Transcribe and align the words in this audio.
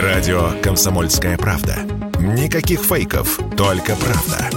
Радио 0.00 0.52
«Комсомольская 0.62 1.36
правда». 1.36 1.76
Никаких 2.18 2.80
фейков, 2.80 3.38
только 3.58 3.94
правда. 3.94 4.48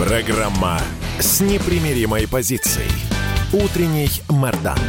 Программа 0.00 0.80
с 1.20 1.40
непримиримой 1.40 2.26
позицией. 2.26 2.90
Утренний 3.52 4.10
Мордан. 4.28 4.80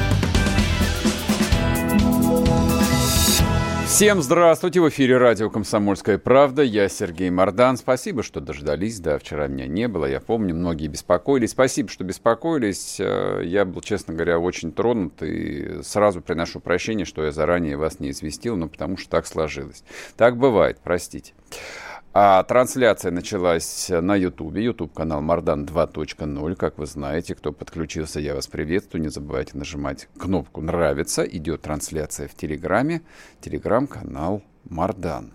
Всем 3.92 4.21
здравствуйте! 4.21 4.80
В 4.80 4.88
эфире 4.88 5.18
радио 5.18 5.50
«Комсомольская 5.50 6.18
правда». 6.18 6.62
Я 6.64 6.88
Сергей 6.88 7.30
Мордан. 7.30 7.76
Спасибо, 7.76 8.23
что 8.23 8.40
дождались. 8.40 9.02
Да, 9.02 9.20
вчера 9.20 9.48
меня 9.48 9.68
не 9.68 9.90
было. 9.90 10.05
Я 10.05 10.21
помню, 10.21 10.55
многие 10.55 10.88
беспокоились. 10.88 11.52
Спасибо, 11.52 11.90
что 11.90 12.05
беспокоились. 12.05 13.02
Э, 13.02 13.41
я 13.44 13.66
был, 13.66 13.82
честно 13.82 14.14
говоря, 14.14 14.40
очень 14.40 14.72
тронут. 14.72 15.22
И 15.22 15.84
сразу 15.84 16.22
приношу 16.22 16.62
прощение, 16.62 17.05
что 17.05 17.26
я 17.26 17.34
заранее 17.34 17.76
вас 17.76 17.99
не 17.99 18.12
известил, 18.12 18.55
но 18.55 18.70
потому 18.70 18.96
что 18.96 19.09
так 19.09 19.27
сложилось. 19.27 19.84
Так 20.16 20.38
бывает, 20.38 20.80
простите. 20.82 21.34
А 22.13 22.43
трансляция 22.43 23.09
началась 23.09 23.89
на 23.89 24.17
Ютубе, 24.17 24.65
Ютуб 24.65 24.93
канал 24.93 25.21
Мардан 25.21 25.63
2.0, 25.63 26.55
как 26.57 26.77
вы 26.77 26.85
знаете. 26.85 27.35
Кто 27.35 27.53
подключился, 27.53 28.20
я 28.20 28.35
вас 28.35 28.47
приветствую. 28.47 29.01
Не 29.01 29.07
забывайте 29.07 29.57
нажимать 29.57 30.09
кнопку 30.17 30.59
«Нравится». 30.59 31.23
Идет 31.23 31.61
трансляция 31.61 32.27
в 32.27 32.35
Телеграме, 32.35 33.01
Телеграм-канал 33.39 34.43
Мардан. 34.65 35.34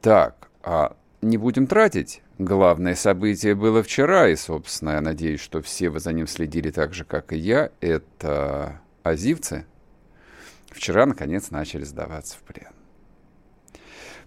Так, 0.00 0.48
а 0.62 0.96
не 1.20 1.36
будем 1.36 1.66
тратить. 1.66 2.22
Главное 2.38 2.94
событие 2.94 3.54
было 3.54 3.82
вчера, 3.82 4.26
и, 4.28 4.36
собственно, 4.36 4.92
я 4.92 5.02
надеюсь, 5.02 5.40
что 5.40 5.60
все 5.60 5.90
вы 5.90 6.00
за 6.00 6.14
ним 6.14 6.26
следили 6.26 6.70
так 6.70 6.94
же, 6.94 7.04
как 7.04 7.34
и 7.34 7.36
я. 7.36 7.72
Это 7.82 8.80
азивцы. 9.02 9.66
Вчера, 10.70 11.04
наконец, 11.04 11.50
начали 11.50 11.84
сдаваться 11.84 12.38
в 12.38 12.40
плен. 12.40 12.72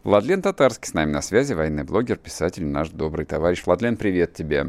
Владлен 0.03 0.41
Татарский 0.41 0.89
с 0.89 0.93
нами 0.93 1.11
на 1.11 1.21
связи, 1.21 1.53
военный 1.53 1.85
блогер, 1.85 2.17
писатель, 2.17 2.65
наш 2.65 2.89
добрый 2.89 3.25
товарищ. 3.25 3.63
Владлен, 3.65 3.95
привет 3.95 4.33
тебе. 4.33 4.65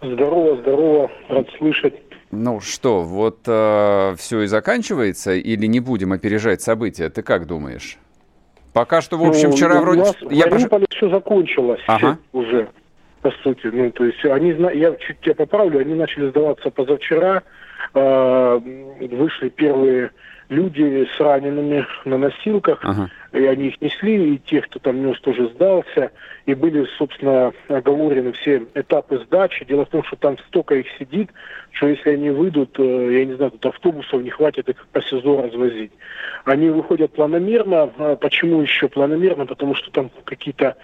Здорово, 0.00 0.56
здорово, 0.56 1.10
рад 1.28 1.46
слышать. 1.58 1.94
Ну 2.32 2.58
что, 2.58 3.02
вот 3.02 3.42
э, 3.46 4.14
все 4.18 4.40
и 4.40 4.46
заканчивается, 4.46 5.32
или 5.34 5.66
не 5.66 5.78
будем 5.78 6.12
опережать 6.12 6.60
события? 6.60 7.08
Ты 7.08 7.22
как 7.22 7.46
думаешь? 7.46 7.98
Пока 8.72 9.00
что, 9.00 9.16
в 9.16 9.22
общем, 9.22 9.50
ну, 9.50 9.54
вчера 9.54 9.78
у 9.78 9.82
вроде... 9.82 10.00
У 10.00 10.04
нас 10.06 10.16
я 10.30 10.46
в 10.48 10.50
Мариуполе 10.50 10.86
прош... 10.88 10.96
все 10.96 11.08
закончилось 11.08 11.82
ага. 11.86 12.18
уже, 12.32 12.68
по 13.20 13.30
сути. 13.44 13.68
Ну, 13.68 13.92
то 13.92 14.04
есть 14.04 14.24
они, 14.24 14.50
я 14.76 14.96
чуть 14.96 15.20
тебя 15.20 15.36
поправлю, 15.36 15.78
они 15.78 15.94
начали 15.94 16.30
сдаваться 16.30 16.70
позавчера, 16.70 17.44
э, 17.94 18.60
вышли 19.12 19.50
первые 19.50 20.10
люди 20.48 21.06
с 21.16 21.20
ранеными 21.20 21.86
на 22.04 22.18
носилках, 22.18 22.80
ага. 22.82 23.08
И 23.32 23.44
они 23.46 23.68
их 23.68 23.80
несли, 23.80 24.34
и 24.34 24.38
те, 24.38 24.60
кто 24.60 24.78
там 24.78 25.04
нес, 25.04 25.18
тоже 25.20 25.48
сдался, 25.48 26.10
и 26.44 26.54
были, 26.54 26.86
собственно, 26.98 27.52
оговорены 27.68 28.32
все 28.32 28.66
этапы 28.74 29.18
сдачи. 29.18 29.64
Дело 29.64 29.86
в 29.86 29.88
том, 29.88 30.04
что 30.04 30.16
там 30.16 30.36
столько 30.48 30.74
их 30.74 30.86
сидит, 30.98 31.30
что 31.70 31.88
если 31.88 32.10
они 32.10 32.30
выйдут, 32.30 32.78
э, 32.78 33.08
я 33.12 33.24
не 33.24 33.34
знаю, 33.34 33.52
тут 33.52 33.66
автобусов 33.66 34.22
не 34.22 34.30
хватит 34.30 34.68
их 34.68 34.86
по 34.92 35.00
СИЗО 35.00 35.42
развозить. 35.42 35.92
Они 36.44 36.68
выходят 36.68 37.12
планомерно. 37.12 37.90
А 37.98 38.16
почему 38.16 38.60
еще 38.60 38.88
планомерно? 38.88 39.46
Потому 39.46 39.74
что 39.74 39.90
там 39.90 40.10
какие-то 40.24 40.76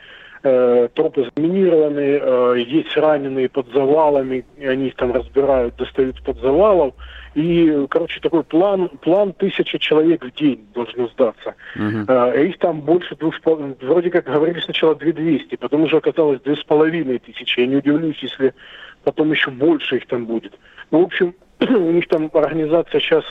э, 0.42 0.88
трупы 0.94 1.28
заминированы, 1.36 2.18
э, 2.20 2.54
есть 2.66 2.96
раненые 2.96 3.48
под 3.48 3.68
завалами, 3.72 4.46
они 4.58 4.88
их 4.88 4.96
там 4.96 5.12
разбирают, 5.12 5.76
достают 5.76 6.22
под 6.22 6.38
завалов. 6.40 6.94
И, 7.38 7.86
короче, 7.88 8.18
такой 8.18 8.42
план, 8.42 8.88
план 9.00 9.32
тысячи 9.32 9.78
человек 9.78 10.24
в 10.24 10.34
день 10.34 10.66
должно 10.74 11.06
сдаться. 11.06 11.54
Uh-huh. 11.76 12.04
А, 12.08 12.32
их 12.32 12.58
там 12.58 12.80
больше 12.80 13.14
двух 13.14 13.36
вроде 13.44 14.10
как 14.10 14.24
говорили 14.24 14.58
сначала 14.58 14.96
2200, 14.96 15.54
потом 15.54 15.84
уже 15.84 15.98
оказалось 15.98 16.40
две 16.40 16.56
с 16.56 16.64
половиной 16.64 17.20
тысячи. 17.20 17.60
Я 17.60 17.68
не 17.68 17.76
удивлюсь, 17.76 18.18
если 18.22 18.54
потом 19.04 19.30
еще 19.30 19.52
больше 19.52 19.98
их 19.98 20.08
там 20.08 20.26
будет. 20.26 20.52
Ну, 20.90 21.02
в 21.02 21.04
общем, 21.04 21.32
у 21.60 21.92
них 21.92 22.08
там 22.08 22.28
организация 22.34 22.98
сейчас 22.98 23.24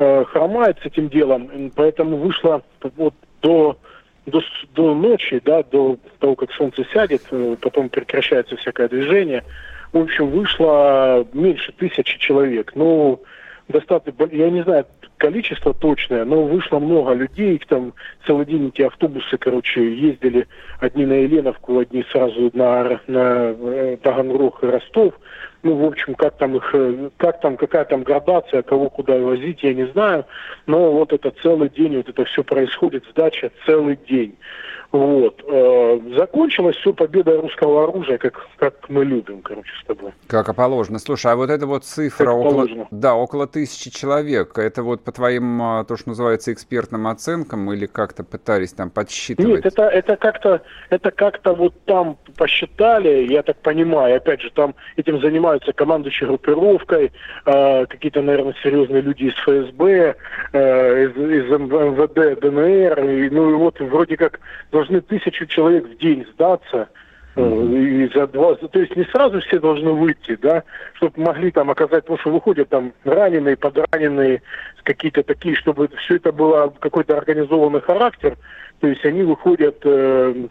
э, 0.00 0.24
хромает 0.24 0.78
с 0.82 0.86
этим 0.86 1.08
делом, 1.08 1.70
поэтому 1.76 2.16
вышло 2.16 2.60
вот 2.96 3.14
до 3.40 3.78
до, 4.26 4.42
до 4.74 4.94
ночи, 4.94 5.40
да, 5.44 5.62
до 5.62 5.96
того, 6.18 6.34
как 6.34 6.50
солнце 6.52 6.84
сядет, 6.92 7.22
э, 7.30 7.56
потом 7.60 7.88
прекращается 7.88 8.56
всякое 8.56 8.88
движение. 8.88 9.44
В 9.92 9.98
общем, 9.98 10.28
вышло 10.30 11.24
меньше 11.32 11.70
тысячи 11.70 12.18
человек. 12.18 12.72
Ну, 12.74 13.22
достаточно, 13.68 14.28
я 14.32 14.50
не 14.50 14.62
знаю 14.62 14.86
количество 15.16 15.72
точное, 15.72 16.24
но 16.24 16.44
вышло 16.44 16.78
много 16.78 17.12
людей, 17.12 17.56
их 17.56 17.66
там 17.66 17.94
целый 18.26 18.46
день 18.46 18.68
эти 18.68 18.82
автобусы, 18.82 19.38
короче, 19.38 19.94
ездили 19.94 20.46
одни 20.80 21.06
на 21.06 21.14
Еленовку, 21.14 21.78
одни 21.78 22.04
сразу 22.10 22.50
на, 22.52 23.00
на 23.06 23.54
э, 23.56 23.96
Таганрог 24.02 24.62
и 24.62 24.66
Ростов. 24.66 25.14
Ну, 25.62 25.76
в 25.76 25.84
общем, 25.86 26.14
как 26.14 26.36
там 26.36 26.56
их, 26.56 26.70
э, 26.74 27.08
как 27.16 27.40
там, 27.40 27.56
какая 27.56 27.86
там 27.86 28.02
градация, 28.02 28.62
кого 28.62 28.90
куда 28.90 29.16
возить, 29.18 29.62
я 29.62 29.72
не 29.72 29.86
знаю. 29.86 30.26
Но 30.66 30.92
вот 30.92 31.12
это 31.12 31.32
целый 31.42 31.70
день, 31.70 31.96
вот 31.96 32.08
это 32.08 32.24
все 32.26 32.44
происходит, 32.44 33.04
сдача 33.10 33.50
целый 33.64 33.98
день. 34.08 34.36
Вот. 34.94 35.42
Э, 35.48 35.98
закончилось 36.16 36.76
все 36.76 36.92
победой 36.92 37.40
русского 37.40 37.82
оружия, 37.82 38.16
как, 38.16 38.46
как 38.58 38.88
мы 38.88 39.04
любим, 39.04 39.42
короче, 39.42 39.72
с 39.82 39.86
тобой. 39.86 40.12
Как 40.28 40.48
и 40.48 40.54
положено. 40.54 41.00
Слушай, 41.00 41.32
а 41.32 41.36
вот 41.36 41.50
эта 41.50 41.66
вот 41.66 41.84
цифра, 41.84 42.26
как 42.26 42.34
около, 42.34 42.50
положено. 42.52 42.86
да, 42.92 43.16
около 43.16 43.48
тысячи 43.48 43.90
человек, 43.90 44.56
это 44.56 44.84
вот 44.84 45.02
по 45.02 45.10
твоим, 45.10 45.60
а, 45.60 45.82
то, 45.82 45.96
что 45.96 46.10
называется, 46.10 46.52
экспертным 46.52 47.08
оценкам 47.08 47.72
или 47.72 47.86
как-то 47.86 48.22
пытались 48.22 48.72
там 48.72 48.88
подсчитывать? 48.88 49.64
Нет, 49.64 49.66
это, 49.66 49.82
это 49.82 50.14
как-то 50.16 50.62
это 50.90 51.10
как-то 51.10 51.54
вот 51.54 51.74
там 51.86 52.16
посчитали, 52.36 53.26
я 53.32 53.42
так 53.42 53.56
понимаю, 53.56 54.18
опять 54.18 54.42
же, 54.42 54.50
там 54.50 54.76
этим 54.94 55.20
занимаются 55.20 55.72
командующие 55.72 56.28
группировкой, 56.28 57.10
э, 57.46 57.86
какие-то, 57.86 58.22
наверное, 58.22 58.54
серьезные 58.62 59.02
люди 59.02 59.24
из 59.24 59.34
ФСБ, 59.42 60.14
э, 60.52 61.04
из, 61.04 61.16
из 61.16 61.50
МВД, 61.50 62.40
ДНР, 62.40 63.10
и, 63.10 63.30
ну 63.30 63.50
и 63.50 63.54
вот 63.54 63.80
вроде 63.80 64.16
как 64.16 64.38
должны 64.84 65.00
тысячу 65.00 65.46
человек 65.46 65.86
в 65.86 65.96
день 65.98 66.26
сдаться, 66.34 66.88
mm-hmm. 67.36 67.78
и 67.78 68.14
за 68.14 68.26
два, 68.26 68.54
то 68.54 68.78
есть 68.78 68.94
не 68.96 69.04
сразу 69.04 69.40
все 69.40 69.58
должны 69.58 69.92
выйти, 69.92 70.36
да, 70.36 70.62
чтобы 70.94 71.22
могли 71.22 71.50
там 71.50 71.70
оказать, 71.70 72.04
потому 72.04 72.18
что 72.18 72.30
выходят 72.30 72.68
там 72.68 72.92
раненые, 73.04 73.56
подраненные, 73.56 74.42
какие-то 74.82 75.22
такие, 75.22 75.56
чтобы 75.56 75.88
все 76.04 76.16
это 76.16 76.32
было 76.32 76.72
какой-то 76.78 77.16
организованный 77.16 77.80
характер, 77.80 78.36
то 78.80 78.86
есть 78.86 79.04
они 79.04 79.22
выходят 79.22 79.78
э, 79.84 80.48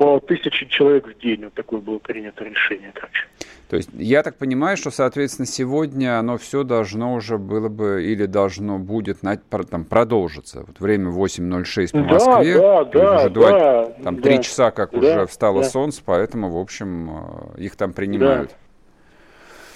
по 0.00 0.18
тысяче 0.18 0.64
человек 0.64 1.06
в 1.08 1.18
день. 1.18 1.44
Вот 1.44 1.52
такое 1.52 1.78
было 1.78 1.98
принято 1.98 2.42
решение, 2.42 2.90
короче. 2.94 3.26
То 3.68 3.76
есть 3.76 3.90
я 3.92 4.22
так 4.22 4.38
понимаю, 4.38 4.78
что, 4.78 4.90
соответственно, 4.90 5.44
сегодня 5.44 6.18
оно 6.18 6.38
все 6.38 6.62
должно 6.64 7.12
уже 7.12 7.36
было 7.36 7.68
бы 7.68 8.02
или 8.02 8.24
должно 8.24 8.78
будет 8.78 9.18
там, 9.20 9.84
продолжиться. 9.84 10.64
Вот 10.66 10.80
время 10.80 11.10
8.06 11.10 11.92
по 11.92 11.98
Москве. 11.98 12.58
Да, 12.58 12.84
да, 12.84 13.16
уже 13.16 13.28
да. 13.28 13.28
Два, 13.28 13.84
там 14.02 14.22
три 14.22 14.38
да, 14.38 14.42
часа, 14.42 14.70
как 14.70 14.92
да, 14.92 14.98
уже 14.98 15.26
встало 15.26 15.60
да. 15.60 15.68
солнце, 15.68 16.02
поэтому, 16.02 16.50
в 16.50 16.56
общем, 16.56 17.10
э, 17.58 17.60
их 17.64 17.76
там 17.76 17.92
принимают. 17.92 18.52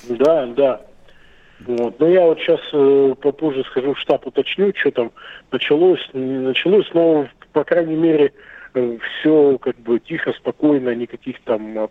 Да, 0.09 0.47
да. 0.47 0.55
да. 0.57 0.81
Вот. 1.67 2.01
Но 2.01 2.09
я 2.09 2.23
вот 2.23 2.39
сейчас 2.39 2.61
э, 2.73 3.15
попозже 3.21 3.63
схожу 3.65 3.93
в 3.93 3.99
штаб, 3.99 4.27
уточню, 4.27 4.73
что 4.75 4.91
там 4.91 5.13
началось, 5.53 6.01
не 6.15 6.39
началось, 6.39 6.89
но, 6.95 7.29
по 7.53 7.63
крайней 7.65 7.97
мере, 7.97 8.33
все 8.75 9.59
как 9.59 9.77
бы 9.77 10.01
тихо, 10.01 10.33
спокойно, 10.33 10.95
никаких 10.95 11.41
там 11.43 11.75
то 11.75 11.89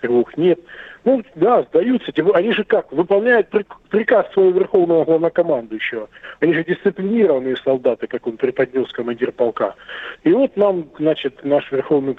тревог 0.00 0.36
нет. 0.36 0.60
Ну, 1.04 1.22
да, 1.34 1.62
сдаются. 1.62 2.12
Они 2.34 2.52
же 2.52 2.64
как? 2.64 2.92
Выполняют 2.92 3.48
приказ 3.88 4.30
своего 4.32 4.58
верховного 4.58 5.04
главнокомандующего. 5.04 6.08
Они 6.40 6.52
же 6.52 6.64
дисциплинированные 6.64 7.56
солдаты, 7.56 8.06
как 8.06 8.26
он 8.26 8.36
преподнес 8.36 8.90
командир 8.92 9.32
полка. 9.32 9.74
И 10.22 10.32
вот 10.32 10.56
нам, 10.56 10.86
значит, 10.98 11.42
наш 11.44 11.70
верховный 11.72 12.16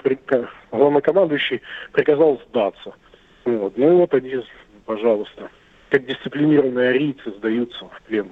главнокомандующий 0.70 1.62
приказал 1.92 2.40
сдаться. 2.48 2.94
Вот. 3.44 3.76
Ну 3.76 3.92
и 3.92 3.96
вот 3.96 4.14
они, 4.14 4.42
пожалуйста, 4.84 5.48
как 5.90 6.06
дисциплинированные 6.06 6.90
арийцы 6.90 7.30
сдаются 7.30 7.84
в 7.84 8.02
плен. 8.08 8.30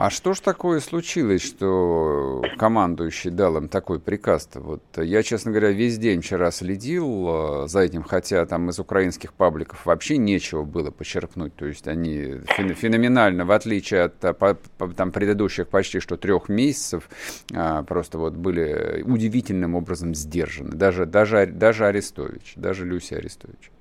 А 0.00 0.10
что 0.10 0.32
ж 0.32 0.38
такое 0.38 0.78
случилось, 0.78 1.42
что 1.42 2.40
командующий 2.56 3.32
дал 3.32 3.56
им 3.56 3.68
такой 3.68 3.98
приказ-то? 3.98 4.60
Вот 4.60 4.82
я, 4.96 5.24
честно 5.24 5.50
говоря, 5.50 5.72
весь 5.72 5.98
день 5.98 6.20
вчера 6.20 6.52
следил 6.52 7.64
э, 7.64 7.66
за 7.66 7.80
этим, 7.80 8.04
хотя 8.04 8.46
там 8.46 8.70
из 8.70 8.78
украинских 8.78 9.32
пабликов 9.32 9.84
вообще 9.84 10.16
нечего 10.16 10.62
было 10.62 10.92
почерпнуть. 10.92 11.56
То 11.56 11.66
есть 11.66 11.88
они 11.88 12.42
феноменально, 12.76 13.44
в 13.44 13.50
отличие 13.50 14.02
от 14.02 14.22
э, 14.22 14.54
там, 14.96 15.10
предыдущих 15.10 15.66
почти 15.66 15.98
что 15.98 16.16
трех 16.16 16.48
месяцев, 16.48 17.10
а, 17.52 17.82
просто 17.82 18.18
вот 18.18 18.34
были 18.34 19.02
удивительным 19.04 19.74
образом 19.74 20.14
сдержаны. 20.14 20.76
Даже, 20.76 21.06
даже, 21.06 21.44
даже 21.46 21.86
Арестович, 21.86 22.52
даже 22.54 22.84
Люся 22.84 23.16
Арестович. 23.16 23.72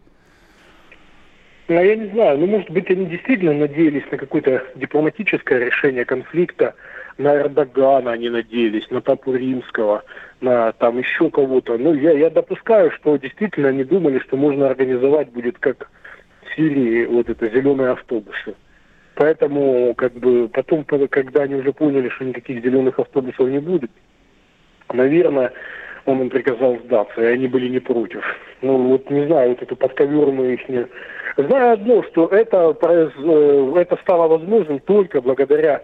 Ну, 1.67 1.83
я 1.83 1.95
не 1.97 2.07
знаю, 2.11 2.37
ну, 2.37 2.47
может 2.47 2.69
быть, 2.69 2.89
они 2.89 3.07
действительно 3.07 3.53
надеялись 3.53 4.09
на 4.09 4.17
какое-то 4.17 4.63
дипломатическое 4.75 5.65
решение 5.65 6.05
конфликта, 6.05 6.75
на 7.17 7.35
Эрдогана 7.41 8.11
они 8.11 8.29
надеялись, 8.29 8.89
на 8.89 9.01
Папу 9.01 9.33
Римского, 9.33 10.03
на 10.39 10.71
там 10.73 10.97
еще 10.97 11.29
кого-то. 11.29 11.77
Ну, 11.77 11.93
я, 11.93 12.11
я 12.11 12.29
допускаю, 12.29 12.91
что 12.91 13.17
действительно 13.17 13.69
они 13.69 13.83
думали, 13.83 14.19
что 14.19 14.37
можно 14.37 14.67
организовать 14.67 15.29
будет 15.31 15.57
как 15.59 15.89
в 16.43 16.55
Сирии 16.55 17.05
вот 17.05 17.27
это 17.29 17.49
зеленые 17.49 17.91
автобусы. 17.91 18.55
Поэтому, 19.15 19.93
как 19.95 20.13
бы, 20.13 20.47
потом, 20.47 20.85
когда 20.85 21.41
они 21.41 21.55
уже 21.55 21.73
поняли, 21.73 22.07
что 22.09 22.23
никаких 22.23 22.63
зеленых 22.63 22.99
автобусов 22.99 23.49
не 23.49 23.59
будет, 23.59 23.91
наверное, 24.93 25.51
он 26.05 26.21
им 26.21 26.29
приказал 26.29 26.77
сдаться, 26.85 27.21
и 27.21 27.25
они 27.25 27.47
были 27.47 27.67
не 27.67 27.79
против. 27.79 28.23
Ну, 28.61 28.77
вот 28.89 29.09
не 29.09 29.25
знаю, 29.25 29.49
вот 29.49 29.61
эту 29.61 29.75
подковерную 29.75 30.53
их 30.53 30.69
не... 30.69 30.85
Знаю 31.37 31.73
одно, 31.73 32.03
что 32.03 32.25
это, 32.27 32.75
э, 32.81 33.73
это 33.75 33.95
стало 33.97 34.27
возможным 34.27 34.79
только 34.79 35.21
благодаря 35.21 35.83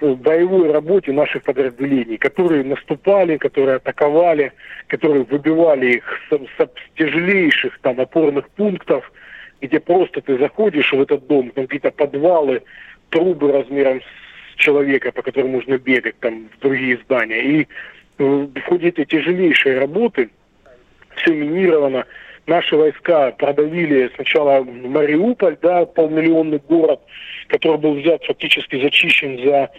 боевой 0.00 0.70
работе 0.72 1.12
наших 1.12 1.42
подразделений, 1.44 2.18
которые 2.18 2.64
наступали, 2.64 3.38
которые 3.38 3.76
атаковали, 3.76 4.52
которые 4.88 5.24
выбивали 5.24 5.96
их 5.96 6.20
с, 6.28 6.34
с 6.34 6.68
тяжелейших 6.96 7.78
там 7.80 7.98
опорных 7.98 8.48
пунктов, 8.50 9.10
где 9.62 9.80
просто 9.80 10.20
ты 10.20 10.36
заходишь 10.38 10.92
в 10.92 11.00
этот 11.00 11.26
дом, 11.26 11.50
там 11.50 11.64
какие-то 11.64 11.90
подвалы, 11.90 12.62
трубы 13.08 13.52
размером 13.52 14.02
с 14.02 14.56
человека, 14.56 15.12
по 15.12 15.22
которым 15.22 15.52
можно 15.52 15.78
бегать 15.78 16.18
там 16.20 16.48
в 16.54 16.60
другие 16.60 16.98
здания. 17.04 17.42
И 17.42 17.68
э, 18.18 18.24
в 18.54 18.60
ходе 18.68 18.88
этой 18.88 19.06
тяжелейшей 19.06 19.78
работы 19.78 20.28
все 21.16 21.32
минировано, 21.32 22.04
наши 22.46 22.76
войска 22.76 23.32
продавили 23.32 24.10
сначала 24.14 24.62
Мариуполь, 24.62 25.56
да, 25.62 25.86
полмиллионный 25.86 26.60
город, 26.68 27.00
который 27.48 27.78
был 27.78 27.94
взят 27.94 28.24
фактически 28.24 28.80
зачищен 28.80 29.42
за, 29.44 29.70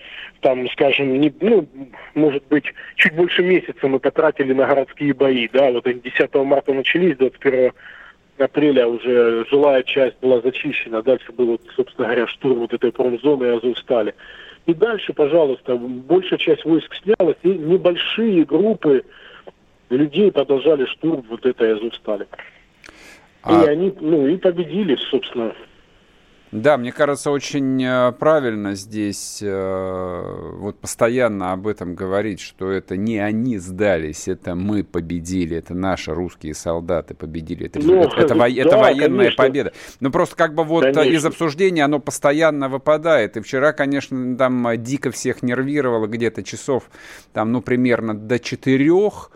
там, 0.42 0.70
скажем, 0.72 1.20
не, 1.20 1.34
ну, 1.42 1.68
может 2.14 2.44
быть, 2.48 2.66
чуть 2.96 3.14
больше 3.14 3.44
месяца 3.44 3.88
мы 3.88 4.00
потратили 4.00 4.54
на 4.54 4.66
городские 4.66 5.14
бои, 5.14 5.48
да, 5.52 5.72
вот 5.72 5.86
они 5.88 6.00
10 6.00 6.34
марта 6.36 6.74
начались, 6.74 7.18
21 7.18 7.72
апреля 8.38 8.88
уже 8.88 9.46
жилая 9.50 9.84
часть 9.84 10.20
была 10.22 10.42
зачищена, 10.42 11.02
дальше 11.02 11.32
был, 11.32 11.48
вот, 11.48 11.62
собственно 11.76 12.08
говоря, 12.08 12.28
штурм 12.28 12.60
вот 12.60 12.74
этой 12.74 12.92
промзоны 12.92 13.46
и 13.46 13.58
Азовстали. 13.58 14.14
И 14.66 14.74
дальше, 14.74 15.14
пожалуйста, 15.14 15.76
большая 15.76 16.40
часть 16.40 16.66
войск 16.66 16.96
снялась, 16.96 17.38
и 17.44 17.50
небольшие 17.50 18.44
группы 18.46 19.04
людей 19.90 20.32
продолжали 20.32 20.86
штурм 20.86 21.24
вот 21.30 21.46
этой 21.46 21.76
Азовстали. 21.76 22.28
А... 23.44 23.64
И 23.64 23.68
они, 23.68 23.94
ну, 24.00 24.28
и 24.28 24.38
победили, 24.38 24.96
собственно. 25.12 25.54
Да, 26.52 26.78
мне 26.78 26.94
кажется, 26.94 27.32
очень 27.32 27.84
э, 27.84 28.14
правильно 28.14 28.76
здесь 28.76 29.40
э, 29.42 30.52
вот 30.58 30.80
постоянно 30.80 31.52
об 31.52 31.68
этом 31.68 31.96
говорить, 31.96 32.40
что 32.40 32.72
это 32.72 32.96
не 32.96 33.18
они 33.18 33.58
сдались, 33.58 34.30
это 34.30 34.56
мы 34.56 34.86
победили, 34.86 35.58
это 35.58 35.74
наши 35.74 36.14
русские 36.14 36.54
солдаты 36.54 37.14
победили, 37.14 37.66
это, 37.66 37.80
ну, 37.80 38.04
это, 38.04 38.16
это, 38.22 38.36
да, 38.36 38.48
это 38.48 38.78
военная 38.78 39.26
конечно. 39.26 39.44
победа. 39.44 39.74
Ну 40.00 40.12
просто 40.12 40.38
как 40.38 40.56
бы 40.56 40.64
вот 40.64 40.86
конечно. 40.86 41.02
из 41.02 41.26
обсуждения 41.26 41.84
оно 41.84 42.00
постоянно 42.00 42.70
выпадает, 42.70 43.36
и 43.36 43.42
вчера, 43.42 43.74
конечно, 43.74 44.38
там 44.38 44.66
дико 44.78 45.12
всех 45.12 45.44
нервировало 45.44 46.08
где-то 46.08 46.42
часов, 46.42 46.90
там, 47.34 47.52
ну 47.52 47.62
примерно 47.62 48.14
до 48.14 48.40
четырех, 48.40 49.30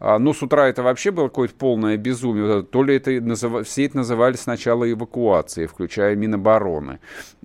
а, 0.00 0.18
ну, 0.18 0.32
с 0.32 0.42
утра 0.42 0.66
это 0.66 0.82
вообще 0.82 1.10
было 1.10 1.28
какое-то 1.28 1.54
полное 1.54 1.98
безумие. 1.98 2.62
То 2.62 2.82
ли 2.82 2.96
это 2.96 3.10
назыв... 3.20 3.66
все 3.66 3.84
это 3.84 3.98
называли 3.98 4.34
сначала 4.36 4.90
эвакуацией, 4.90 5.66
включая 5.66 6.16
Минобороны. 6.16 7.00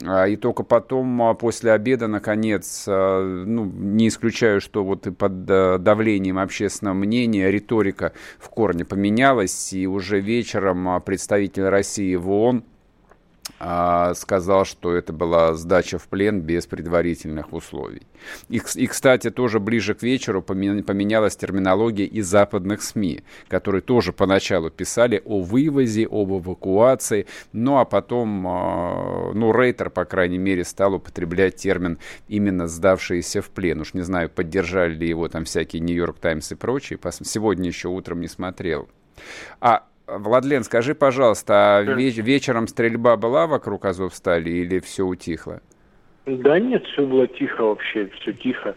А, 0.06 0.26
и 0.26 0.38
только 0.38 0.64
потом, 0.64 1.22
а, 1.22 1.34
после 1.34 1.74
обеда, 1.74 2.08
наконец, 2.08 2.86
ну, 2.88 3.66
не 3.66 4.08
исключаю, 4.08 4.62
что 4.62 4.86
вот 4.86 5.06
и 5.06 5.12
под 5.12 5.44
давлением 5.46 6.40
общественного 6.40 6.96
мнения 6.96 7.52
риторика 7.52 8.14
в 8.40 8.50
корне 8.50 8.86
поменялась, 8.86 9.74
и 9.74 9.86
уже 9.86 10.22
вечером 10.22 11.02
представитель 11.02 11.68
России 11.68 12.16
в 12.16 12.30
ООН 12.32 12.64
сказал, 14.16 14.66
что 14.66 14.94
это 14.94 15.14
была 15.14 15.54
сдача 15.56 15.98
в 15.98 16.08
плен 16.08 16.42
без 16.42 16.68
предварительных 16.68 17.54
условий. 17.54 18.04
И, 18.50 18.62
и, 18.76 18.88
кстати, 18.88 19.32
тоже 19.32 19.60
ближе 19.60 19.94
к 19.94 20.04
вечеру 20.04 20.42
поменялась 20.42 21.36
терминология 21.36 22.06
и 22.06 22.22
западных 22.22 22.84
СМИ, 22.84 23.24
которые 23.48 23.82
тоже 23.82 24.14
поначалу 24.14 24.70
писали 24.70 25.22
о 25.26 25.42
вывозе, 25.42 26.06
об 26.06 26.32
эвакуации, 26.32 27.28
ну 27.54 27.78
а 27.78 27.86
потом, 27.86 28.46
а, 28.48 29.32
ну, 29.34 29.52
Рейтер, 29.52 29.90
по 29.90 30.06
крайней 30.06 30.38
мере, 30.38 30.64
стал 30.64 30.96
употреблять 30.96 31.56
термин 31.56 31.98
именно 32.28 32.68
сдавшиеся 32.68 33.42
в 33.42 33.50
плен. 33.50 33.82
Уж 33.82 33.94
не 33.94 34.02
знаю, 34.02 34.30
поддержали 34.30 34.96
ли 34.96 35.10
его 35.10 35.28
там 35.28 35.46
всякие 35.46 35.82
Нью-Йорк 35.82 36.20
Таймс 36.20 36.52
и 36.52 36.56
прочие, 36.56 37.00
сегодня 37.24 37.68
еще 37.68 37.88
утром 37.88 38.22
не 38.22 38.28
смотрел. 38.28 38.88
А 39.60 39.84
Владлен, 40.08 40.64
скажи, 40.64 40.94
пожалуйста, 40.94 41.78
а 41.78 41.82
веч- 41.82 42.18
вечером 42.18 42.68
стрельба 42.68 43.18
была 43.18 43.48
вокруг 43.48 43.86
Азовстали 43.86 44.50
или 44.50 44.80
все 44.80 45.04
утихло? 45.04 45.62
Да 46.26 46.60
нет, 46.60 46.86
все 46.88 47.06
было 47.06 47.28
тихо 47.28 47.64
вообще, 47.66 48.10
все 48.20 48.34
тихо. 48.34 48.76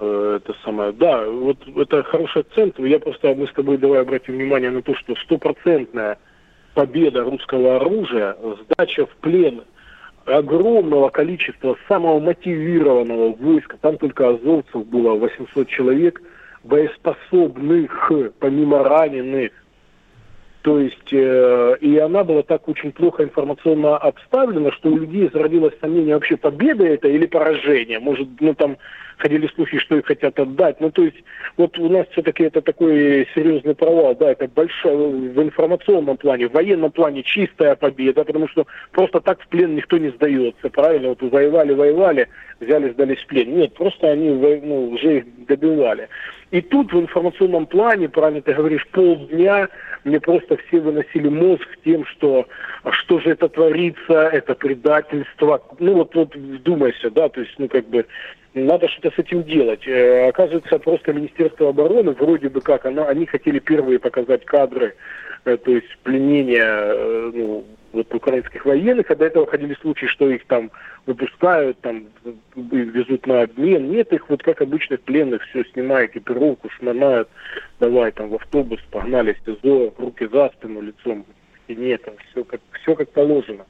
Э, 0.00 0.38
это 0.42 0.54
самое. 0.64 0.92
Да, 0.92 1.24
вот 1.28 1.58
это 1.76 2.02
хороший 2.02 2.42
акцент. 2.42 2.78
Я 2.78 2.98
просто, 2.98 3.34
мы 3.34 3.46
с 3.48 3.52
тобой 3.52 3.78
давай 3.78 4.00
обратим 4.02 4.34
внимание 4.34 4.70
на 4.70 4.82
то, 4.82 4.94
что 4.94 5.14
стопроцентная 5.16 6.18
победа 6.74 7.24
русского 7.24 7.76
оружия, 7.76 8.36
сдача 8.62 9.06
в 9.06 9.16
плен 9.16 9.62
огромного 10.26 11.08
количества 11.08 11.76
самого 11.88 12.18
мотивированного 12.20 13.34
войска, 13.34 13.78
там 13.80 13.96
только 13.96 14.28
азовцев 14.28 14.86
было 14.86 15.14
800 15.14 15.68
человек, 15.68 16.20
боеспособных, 16.64 18.10
помимо 18.40 18.82
раненых, 18.84 19.52
то 20.66 20.80
есть, 20.80 21.12
э, 21.12 21.76
и 21.80 21.96
она 21.98 22.24
была 22.24 22.42
так 22.42 22.66
очень 22.68 22.90
плохо 22.90 23.22
информационно 23.22 23.96
обставлена, 23.98 24.72
что 24.72 24.88
у 24.88 24.96
людей 24.96 25.30
зародилось 25.32 25.74
сомнение, 25.80 26.16
вообще 26.16 26.36
победа 26.36 26.84
это 26.84 27.06
или 27.06 27.26
поражение. 27.26 28.00
Может, 28.00 28.26
ну 28.40 28.52
там 28.52 28.76
ходили 29.18 29.48
слухи, 29.54 29.78
что 29.78 29.96
их 29.96 30.06
хотят 30.06 30.38
отдать. 30.38 30.80
Ну, 30.80 30.90
то 30.90 31.02
есть, 31.02 31.16
вот 31.56 31.78
у 31.78 31.88
нас 31.88 32.06
все-таки 32.10 32.44
это 32.44 32.60
такой 32.60 33.28
серьезный 33.34 33.74
провал, 33.74 34.14
да, 34.14 34.32
это 34.32 34.48
большой 34.48 34.96
в 34.96 35.42
информационном 35.42 36.16
плане, 36.16 36.48
в 36.48 36.52
военном 36.52 36.90
плане 36.90 37.22
чистая 37.22 37.76
победа, 37.76 38.24
потому 38.24 38.48
что 38.48 38.66
просто 38.92 39.20
так 39.20 39.40
в 39.40 39.48
плен 39.48 39.74
никто 39.74 39.98
не 39.98 40.10
сдается, 40.10 40.68
правильно? 40.70 41.10
Вот 41.10 41.22
воевали, 41.22 41.72
воевали, 41.72 42.28
взяли, 42.60 42.90
сдались 42.90 43.22
в 43.22 43.26
плен. 43.26 43.56
Нет, 43.56 43.74
просто 43.74 44.10
они 44.10 44.30
ну, 44.30 44.90
уже 44.90 45.18
их 45.18 45.46
добивали. 45.46 46.08
И 46.50 46.60
тут 46.60 46.92
в 46.92 47.00
информационном 47.00 47.66
плане, 47.66 48.08
правильно 48.08 48.40
ты 48.40 48.54
говоришь, 48.54 48.86
полдня 48.88 49.68
мне 50.04 50.20
просто 50.20 50.56
все 50.56 50.78
выносили 50.80 51.28
мозг 51.28 51.66
тем, 51.84 52.04
что 52.06 52.46
а 52.84 52.92
что 52.92 53.18
же 53.18 53.30
это 53.30 53.48
творится, 53.48 54.30
это 54.32 54.54
предательство. 54.54 55.60
Ну 55.80 55.94
вот, 55.94 56.14
вот 56.14 56.34
вдумайся, 56.36 57.10
да, 57.10 57.28
то 57.28 57.40
есть, 57.40 57.54
ну 57.58 57.66
как 57.68 57.88
бы 57.88 58.06
надо 58.64 58.88
что-то 58.88 59.14
с 59.14 59.18
этим 59.18 59.44
делать. 59.44 59.86
Э, 59.86 60.28
оказывается, 60.28 60.78
просто 60.78 61.12
Министерство 61.12 61.68
обороны, 61.68 62.12
вроде 62.12 62.48
бы 62.48 62.60
как, 62.60 62.86
оно, 62.86 63.06
они 63.06 63.26
хотели 63.26 63.58
первые 63.58 63.98
показать 63.98 64.44
кадры, 64.44 64.94
э, 65.44 65.56
то 65.56 65.70
есть 65.70 65.96
пленения 66.02 66.66
э, 66.66 67.30
ну, 67.34 67.64
вот, 67.92 68.14
украинских 68.14 68.64
военных, 68.64 69.10
а 69.10 69.16
до 69.16 69.26
этого 69.26 69.46
ходили 69.46 69.74
случаи, 69.80 70.06
что 70.06 70.30
их 70.30 70.46
там 70.46 70.70
выпускают, 71.06 71.78
там 71.80 72.06
везут 72.54 73.26
на 73.26 73.42
обмен. 73.42 73.90
Нет, 73.90 74.12
их 74.12 74.28
вот 74.28 74.42
как 74.42 74.60
обычных 74.60 75.00
пленных 75.02 75.42
все 75.44 75.64
снимают, 75.72 76.10
экипировку, 76.12 76.70
шмонают, 76.70 77.28
давай 77.78 78.10
там 78.12 78.30
в 78.30 78.34
автобус, 78.36 78.80
погнали 78.90 79.36
СИЗО, 79.44 79.94
руки 79.98 80.26
за 80.26 80.50
спину, 80.56 80.80
лицом 80.80 81.26
стене, 81.64 81.98
там 81.98 82.14
все 82.30 82.44
как, 82.44 82.60
все 82.80 82.94
как 82.94 83.10
положено. 83.10 83.66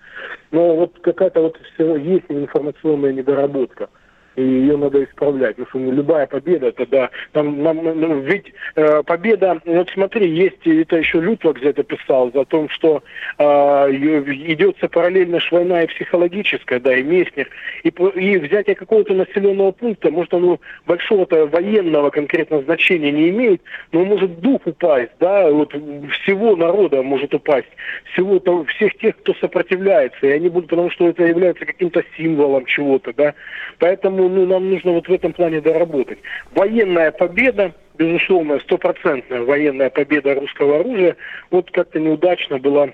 Но 0.50 0.76
вот 0.76 0.98
какая-то 1.00 1.42
вот 1.42 1.58
все 1.74 1.96
есть 1.96 2.26
информационная 2.28 3.12
недоработка 3.12 3.88
и 4.36 4.42
ее 4.42 4.76
надо 4.76 5.02
исправлять. 5.04 5.56
Потому 5.56 5.68
что 5.68 5.78
ну, 5.78 5.92
любая 5.92 6.26
победа, 6.26 6.72
тогда 6.72 7.10
там, 7.32 7.62
нам, 7.62 7.82
ну, 7.82 8.20
ведь 8.20 8.52
э, 8.76 9.02
победа, 9.02 9.60
вот 9.64 9.90
смотри, 9.90 10.28
есть, 10.28 10.66
это 10.66 10.96
еще 10.96 11.20
Лютвак 11.20 11.56
где-то 11.56 11.82
писал, 11.82 12.30
за 12.32 12.44
том, 12.44 12.68
что 12.68 13.02
э, 13.38 13.42
идется 13.42 14.88
параллельно 14.88 15.40
война 15.50 15.82
и 15.82 15.86
психологическая, 15.86 16.80
да, 16.80 16.94
и 16.96 17.02
Местник, 17.02 17.48
и, 17.82 17.88
и 17.88 18.38
взятие 18.38 18.76
какого-то 18.76 19.14
населенного 19.14 19.72
пункта, 19.72 20.10
может, 20.10 20.34
оно 20.34 20.60
большого-то 20.86 21.46
военного 21.46 22.10
конкретно 22.10 22.60
значения 22.62 23.10
не 23.10 23.30
имеет, 23.30 23.62
но 23.92 24.04
может 24.04 24.40
дух 24.40 24.62
упасть, 24.66 25.12
да, 25.18 25.50
вот 25.50 25.72
всего 25.72 26.56
народа 26.56 27.02
может 27.02 27.34
упасть, 27.34 27.68
всего 28.12 28.38
того, 28.38 28.64
всех 28.64 28.96
тех, 28.98 29.16
кто 29.16 29.34
сопротивляется, 29.34 30.26
и 30.26 30.30
они 30.30 30.48
будут, 30.48 30.70
потому 30.70 30.90
что 30.90 31.08
это 31.08 31.24
является 31.24 31.64
каким-то 31.64 32.04
символом 32.16 32.66
чего-то, 32.66 33.12
да, 33.14 33.34
поэтому 33.78 34.25
ну, 34.28 34.46
нам 34.46 34.70
нужно 34.70 34.92
вот 34.92 35.08
в 35.08 35.12
этом 35.12 35.32
плане 35.32 35.60
доработать. 35.60 36.18
Военная 36.54 37.10
победа, 37.10 37.72
безусловно, 37.96 38.58
стопроцентная 38.60 39.42
военная 39.42 39.90
победа 39.90 40.34
русского 40.34 40.80
оружия, 40.80 41.16
вот 41.50 41.70
как-то 41.70 42.00
неудачно 42.00 42.58
была 42.58 42.90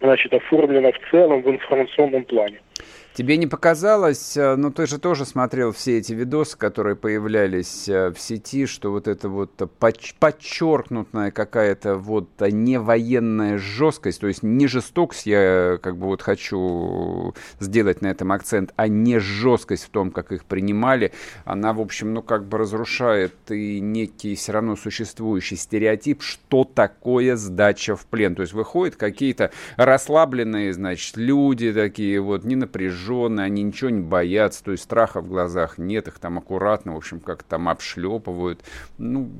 значит, 0.00 0.32
оформлено 0.34 0.92
в 0.92 1.10
целом 1.10 1.42
в 1.42 1.50
информационном 1.50 2.24
плане. 2.24 2.60
Тебе 3.16 3.38
не 3.38 3.46
показалось, 3.46 4.36
э, 4.36 4.56
ну 4.56 4.70
ты 4.70 4.86
же 4.86 4.98
тоже 4.98 5.24
смотрел 5.24 5.72
все 5.72 5.96
эти 5.96 6.12
видосы, 6.12 6.58
которые 6.58 6.96
появлялись 6.96 7.88
э, 7.88 8.10
в 8.10 8.20
сети, 8.20 8.66
что 8.66 8.90
вот 8.90 9.08
это 9.08 9.30
вот 9.30 9.52
подчеркнутая 9.78 11.30
какая-то 11.30 11.96
вот 11.96 12.28
не 12.40 12.78
военная 12.78 13.56
жесткость, 13.56 14.20
то 14.20 14.26
есть 14.26 14.42
не 14.42 14.66
жестокость, 14.66 15.24
я 15.24 15.78
как 15.80 15.96
бы 15.96 16.08
вот 16.08 16.20
хочу 16.20 17.34
сделать 17.58 18.02
на 18.02 18.08
этом 18.08 18.32
акцент, 18.32 18.74
а 18.76 18.86
не 18.86 19.18
жесткость 19.18 19.84
в 19.84 19.88
том, 19.88 20.10
как 20.10 20.30
их 20.32 20.44
принимали, 20.44 21.12
она, 21.46 21.72
в 21.72 21.80
общем, 21.80 22.12
ну 22.12 22.20
как 22.20 22.44
бы 22.44 22.58
разрушает 22.58 23.34
и 23.48 23.80
некий 23.80 24.34
все 24.34 24.52
равно 24.52 24.76
существующий 24.76 25.56
стереотип, 25.56 26.20
что 26.20 26.64
такое 26.64 27.36
сдача 27.36 27.96
в 27.96 28.04
плен. 28.04 28.34
То 28.34 28.42
есть 28.42 28.52
выходят 28.52 28.96
какие-то 28.96 29.52
расслабленные, 29.78 30.74
значит, 30.74 31.16
люди 31.16 31.72
такие 31.72 32.20
вот, 32.20 32.44
не 32.44 32.65
напряженные, 32.66 33.46
они 33.46 33.62
ничего 33.62 33.90
не 33.90 34.02
боятся, 34.02 34.64
то 34.64 34.72
есть 34.72 34.84
страха 34.84 35.20
в 35.20 35.28
глазах 35.28 35.78
нет, 35.78 36.08
их 36.08 36.18
там 36.18 36.38
аккуратно, 36.38 36.94
в 36.94 36.96
общем, 36.96 37.20
как 37.20 37.42
там 37.42 37.68
обшлепывают. 37.68 38.60
Ну, 38.98 39.30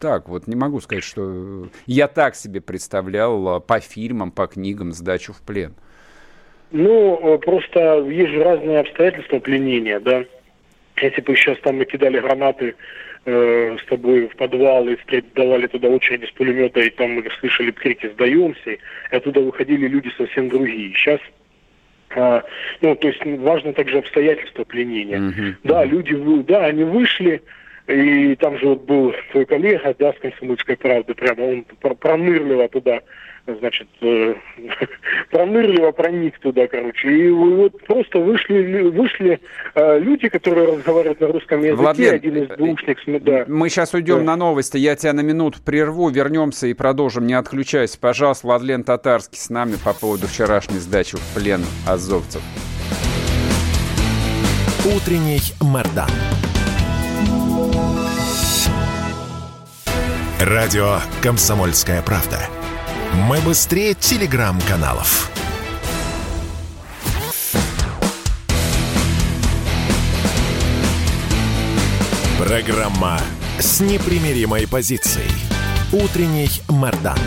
так, 0.00 0.28
вот 0.28 0.46
не 0.46 0.56
могу 0.56 0.80
сказать, 0.80 1.04
что 1.04 1.68
я 1.86 2.08
так 2.08 2.34
себе 2.34 2.60
представлял 2.60 3.48
а, 3.48 3.60
по 3.60 3.80
фильмам, 3.80 4.30
по 4.30 4.46
книгам 4.46 4.92
сдачу 4.92 5.32
в 5.32 5.40
плен. 5.42 5.74
Ну, 6.72 7.38
просто 7.38 8.00
есть 8.08 8.32
же 8.32 8.42
разные 8.42 8.80
обстоятельства 8.80 9.38
пленения, 9.38 10.00
да. 10.00 10.24
Если 10.96 11.20
бы 11.20 11.34
сейчас 11.36 11.58
там 11.58 11.76
мы 11.76 11.84
кидали 11.84 12.18
гранаты 12.18 12.74
э, 13.24 13.76
с 13.78 13.84
тобой 13.86 14.28
в 14.28 14.36
подвал 14.36 14.88
и 14.88 14.96
давали 15.34 15.66
туда 15.66 15.88
очередь 15.88 16.22
из 16.22 16.30
пулемета, 16.30 16.80
и 16.80 16.90
там 16.90 17.12
мы 17.12 17.24
слышали 17.40 17.70
крики 17.70 18.10
«сдаемся», 18.14 18.72
и 18.72 18.78
оттуда 19.10 19.40
выходили 19.40 19.86
люди 19.86 20.10
совсем 20.16 20.48
другие. 20.48 20.94
Сейчас 20.94 21.20
а, 22.16 22.42
ну, 22.80 22.94
то 22.94 23.08
есть 23.08 23.20
важно 23.24 23.72
также 23.72 23.98
обстоятельства 23.98 24.64
пленения. 24.64 25.18
Uh-huh. 25.18 25.54
Да, 25.64 25.84
люди, 25.84 26.14
да, 26.44 26.66
они 26.66 26.84
вышли, 26.84 27.42
и 27.88 28.34
там 28.36 28.58
же 28.58 28.66
вот 28.68 28.84
был 28.84 29.14
твой 29.32 29.44
коллега, 29.44 29.94
да, 29.98 30.12
с 30.12 30.18
комсомольской 30.18 30.76
правды, 30.76 31.14
прямо 31.14 31.42
он 31.42 31.66
пронырливо 31.80 32.68
туда 32.68 33.00
значит, 33.46 33.88
э, 34.00 34.34
пронырливо 35.30 35.92
проник 35.92 36.38
туда, 36.38 36.66
короче. 36.66 37.10
И 37.10 37.30
вот 37.30 37.82
просто 37.84 38.18
вышли, 38.18 38.82
вышли 38.82 39.40
э, 39.74 39.98
люди, 39.98 40.28
которые 40.28 40.76
разговаривают 40.76 41.20
на 41.20 41.28
русском 41.28 41.60
языке, 41.60 41.76
Владлен, 41.82 42.14
один 42.14 42.36
из 42.36 42.48
двухшник. 42.56 42.98
Да. 43.22 43.44
Мы 43.48 43.68
сейчас 43.68 43.94
уйдем 43.94 44.18
да. 44.18 44.24
на 44.24 44.36
новости, 44.36 44.76
я 44.76 44.96
тебя 44.96 45.12
на 45.12 45.20
минуту 45.20 45.58
прерву, 45.64 46.08
вернемся 46.10 46.66
и 46.66 46.74
продолжим. 46.74 47.26
Не 47.26 47.34
отключайся, 47.34 47.98
пожалуйста. 47.98 48.46
Владлен 48.46 48.84
Татарский 48.84 49.38
с 49.38 49.50
нами 49.50 49.74
по 49.82 49.92
поводу 49.92 50.26
вчерашней 50.26 50.78
сдачи 50.78 51.16
в 51.16 51.34
плен 51.34 51.62
азовцев. 51.86 52.42
Утренний 54.84 55.40
Мордан. 55.60 56.10
Радио 60.40 60.98
«Комсомольская 61.22 62.02
правда». 62.02 62.61
Мы 63.14 63.40
быстрее 63.40 63.92
телеграм-каналов. 63.92 65.30
Программа 72.38 73.20
с 73.58 73.80
непримиримой 73.80 74.66
позицией. 74.66 75.30
Утренний 75.92 76.50
Мордан. 76.68 77.18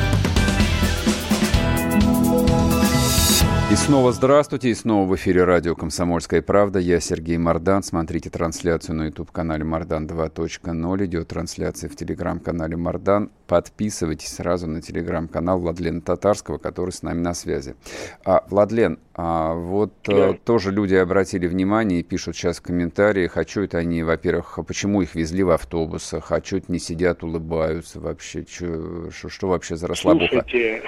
И 3.71 3.75
снова 3.75 4.11
здравствуйте, 4.11 4.69
и 4.69 4.75
снова 4.75 5.09
в 5.09 5.15
эфире 5.15 5.43
радио 5.43 5.75
«Комсомольская 5.75 6.43
правда». 6.43 6.77
Я 6.77 6.99
Сергей 6.99 7.39
Мордан. 7.39 7.81
Смотрите 7.81 8.29
трансляцию 8.29 8.95
на 8.95 9.05
YouTube-канале 9.05 9.63
«Мордан 9.63 10.05
2.0». 10.05 11.05
Идет 11.05 11.27
трансляция 11.29 11.89
в 11.89 11.95
телеграм-канале 11.95 12.77
«Мордан». 12.77 13.31
Подписывайтесь 13.47 14.35
сразу 14.35 14.67
на 14.67 14.83
телеграм-канал 14.83 15.59
Владлена 15.59 16.01
Татарского, 16.01 16.59
который 16.59 16.91
с 16.91 17.01
нами 17.01 17.21
на 17.21 17.33
связи. 17.33 17.75
А, 18.23 18.43
Владлен, 18.49 18.99
а, 19.15 19.55
вот 19.55 19.93
э, 20.09 20.33
да. 20.33 20.33
тоже 20.33 20.71
люди 20.71 20.93
обратили 20.93 21.47
внимание 21.47 22.01
и 22.01 22.03
пишут 22.03 22.35
сейчас 22.35 22.59
в 22.59 22.61
комментариях, 22.61 23.35
а 23.35 23.47
что 23.47 23.61
это 23.61 23.79
они, 23.79 24.03
во-первых, 24.03 24.59
почему 24.67 25.01
их 25.01 25.15
везли 25.15 25.41
в 25.41 25.49
автобусах, 25.49 26.31
а 26.31 26.39
что 26.43 26.57
это 26.57 26.71
не 26.71 26.79
сидят, 26.79 27.23
улыбаются 27.23 27.99
вообще, 27.99 28.45
что, 28.47 29.09
что, 29.09 29.29
что 29.29 29.47
вообще 29.47 29.75
за 29.75 29.87
расслабуха? 29.87 30.45
Слушайте, 30.47 30.83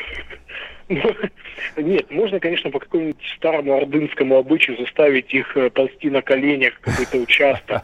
нет, 1.77 2.09
можно, 2.11 2.39
конечно, 2.39 2.69
по 2.69 2.79
какому-нибудь 2.79 3.17
старому 3.35 3.75
ордынскому 3.75 4.37
обычаю 4.37 4.77
заставить 4.77 5.33
их 5.33 5.55
э, 5.57 5.69
ползти 5.69 6.09
на 6.09 6.21
коленях 6.21 6.79
какой-то 6.79 7.17
участок 7.17 7.81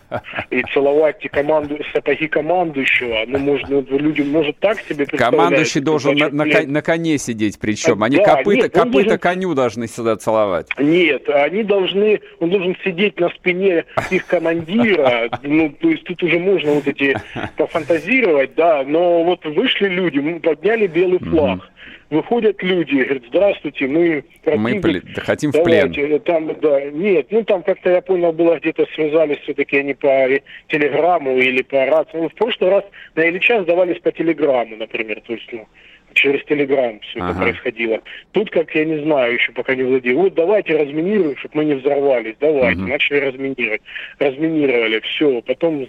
и 0.49 0.63
целовать 0.73 1.27
команду, 1.29 1.79
сапоги 1.91 2.27
командующего. 2.27 3.25
Ну, 3.27 3.39
можно, 3.39 3.81
люди, 3.89 4.21
может, 4.21 4.57
так 4.59 4.79
себе 4.81 5.05
Командующий 5.05 5.81
должен 5.81 6.15
на, 6.15 6.29
на, 6.29 6.45
на 6.45 6.81
коне 6.81 7.17
сидеть, 7.17 7.59
причем. 7.59 8.03
Они 8.03 8.17
да, 8.17 8.23
копыта, 8.23 8.63
нет, 8.63 8.73
копыта 8.73 8.91
должен... 8.91 9.19
коню 9.19 9.53
должны 9.53 9.87
сюда 9.87 10.15
целовать. 10.15 10.67
Нет, 10.79 11.27
они 11.29 11.63
должны, 11.63 12.21
он 12.39 12.51
должен 12.51 12.77
сидеть 12.83 13.19
на 13.19 13.29
спине 13.29 13.85
их 14.11 14.25
командира. 14.27 15.29
Ну, 15.43 15.69
то 15.69 15.89
есть 15.89 16.05
тут 16.05 16.23
уже 16.23 16.39
можно 16.39 16.71
вот 16.71 16.87
эти 16.87 17.17
пофантазировать, 17.57 18.55
да. 18.55 18.83
Но 18.85 19.23
вот 19.23 19.43
вышли 19.45 19.89
люди, 19.89 20.39
подняли 20.39 20.87
белый 20.87 21.19
флаг 21.19 21.69
выходят 22.09 22.61
люди, 22.61 22.95
говорят, 22.95 23.23
здравствуйте, 23.27 23.87
мы 23.87 24.23
Мы 24.45 24.81
пли... 24.81 25.01
хотим 25.17 25.51
в 25.51 25.63
плен. 25.63 25.93
Э, 25.95 26.19
там, 26.19 26.47
да, 26.61 26.81
нет, 26.91 27.27
ну 27.31 27.43
там 27.43 27.63
как-то, 27.63 27.89
я 27.89 28.01
понял, 28.01 28.31
было 28.31 28.59
где-то 28.59 28.85
связались 28.93 29.39
все-таки 29.39 29.77
они 29.77 29.93
по 29.93 30.27
телеграмму 30.67 31.37
или 31.37 31.61
по 31.61 31.85
рации. 31.85 32.17
Ну, 32.17 32.29
в 32.29 32.33
прошлый 32.35 32.69
раз 32.69 32.83
на 33.15 33.27
Ильича 33.27 33.63
сдавались 33.63 33.99
по 33.99 34.11
телеграмму, 34.11 34.75
например, 34.75 35.21
то 35.21 35.33
есть, 35.33 35.47
ну, 35.51 35.67
через 36.13 36.43
Телеграм 36.45 36.99
все 37.01 37.19
ага. 37.19 37.31
это 37.31 37.39
происходило. 37.41 38.01
Тут, 38.31 38.49
как 38.49 38.73
я 38.75 38.85
не 38.85 39.03
знаю, 39.03 39.33
еще 39.33 39.51
пока 39.51 39.75
не 39.75 39.83
владею. 39.83 40.17
Вот 40.17 40.33
давайте 40.33 40.77
разминируем, 40.77 41.37
чтобы 41.37 41.57
мы 41.57 41.65
не 41.65 41.75
взорвались. 41.75 42.35
Давайте. 42.39 42.81
Угу. 42.81 42.89
Начали 42.89 43.19
разминировать. 43.19 43.81
Разминировали, 44.19 44.99
все. 45.01 45.41
Потом, 45.41 45.87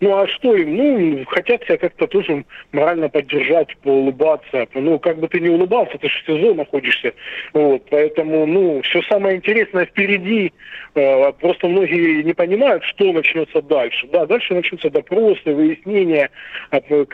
ну 0.00 0.16
а 0.16 0.26
что 0.28 0.54
им? 0.54 0.76
Ну, 0.76 1.24
хотят 1.26 1.62
себя 1.64 1.76
как-то 1.78 2.06
тоже 2.06 2.44
морально 2.72 3.08
поддержать, 3.08 3.76
поулыбаться. 3.78 4.66
Ну, 4.74 4.98
как 4.98 5.18
бы 5.18 5.28
ты 5.28 5.40
не 5.40 5.50
улыбался, 5.50 5.98
ты 5.98 6.08
же 6.08 6.18
в 6.22 6.26
СИЗО 6.26 6.54
находишься. 6.54 7.12
Вот, 7.52 7.82
поэтому, 7.90 8.46
ну, 8.46 8.82
все 8.82 9.02
самое 9.02 9.36
интересное 9.36 9.86
впереди. 9.86 10.52
Э, 10.94 11.32
просто 11.32 11.68
многие 11.68 12.22
не 12.22 12.32
понимают, 12.32 12.82
что 12.84 13.12
начнется 13.12 13.62
дальше. 13.62 14.06
Да, 14.12 14.26
дальше 14.26 14.54
начнутся 14.54 14.90
допросы, 14.90 15.54
выяснения, 15.54 16.30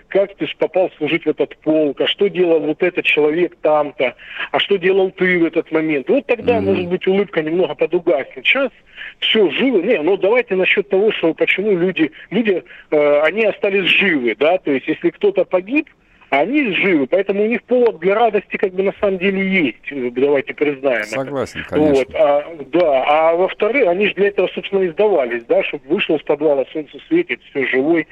как 0.09 0.35
ты 0.37 0.47
попал 0.59 0.91
служить 0.97 1.25
в 1.25 1.29
этот 1.29 1.57
полк, 1.59 2.01
а 2.01 2.07
что 2.07 2.29
делать 2.29 2.44
делал 2.45 2.61
вот 2.61 2.83
этот 2.83 3.05
человек 3.05 3.57
там-то, 3.63 4.15
а 4.53 4.59
что 4.59 4.77
делал 4.77 5.11
ты 5.11 5.39
в 5.39 5.45
этот 5.45 5.71
момент. 5.73 6.09
Вот 6.09 6.27
тогда, 6.27 6.59
mm-hmm. 6.59 6.61
может 6.61 6.87
быть, 6.87 7.07
улыбка 7.07 7.43
немного 7.43 7.75
подугаснет. 7.75 8.45
Сейчас 8.45 8.71
все 9.21 9.51
живо. 9.51 9.81
Не, 9.81 10.01
ну 10.03 10.17
давайте 10.17 10.55
насчет 10.55 10.89
того, 10.89 11.13
что 11.13 11.35
почему 11.35 11.77
люди, 11.77 12.11
люди, 12.31 12.63
э, 12.91 13.21
они 13.23 13.45
остались 13.45 13.85
живы, 13.85 14.37
да, 14.39 14.59
то 14.59 14.71
есть 14.71 14.87
если 14.87 15.11
кто-то 15.11 15.45
погиб, 15.45 15.89
они 16.31 16.73
живы, 16.73 17.07
поэтому 17.07 17.45
у 17.45 17.47
них 17.47 17.63
повод 17.65 18.01
для 18.01 18.15
радости 18.15 18.57
как 18.57 18.73
бы 18.73 18.83
на 18.83 18.93
самом 19.01 19.19
деле 19.19 19.47
есть, 19.49 20.15
давайте 20.15 20.55
признаем. 20.55 21.05
Согласен, 21.05 21.61
это. 21.61 21.69
конечно. 21.69 21.95
Вот, 21.95 22.15
а, 22.15 22.57
да, 22.73 23.05
а 23.07 23.37
во-вторых, 23.37 23.87
они 23.89 24.09
же 24.09 24.15
для 24.15 24.29
этого, 24.29 24.49
собственно, 24.49 24.81
и 24.83 24.89
сдавались, 24.89 25.45
да, 25.45 25.63
чтобы 25.65 25.85
вышел 25.87 26.17
из 26.17 26.23
подвала, 26.23 26.65
солнце 26.73 26.99
светит, 27.09 27.41
все 27.51 27.67
живой, 27.67 28.07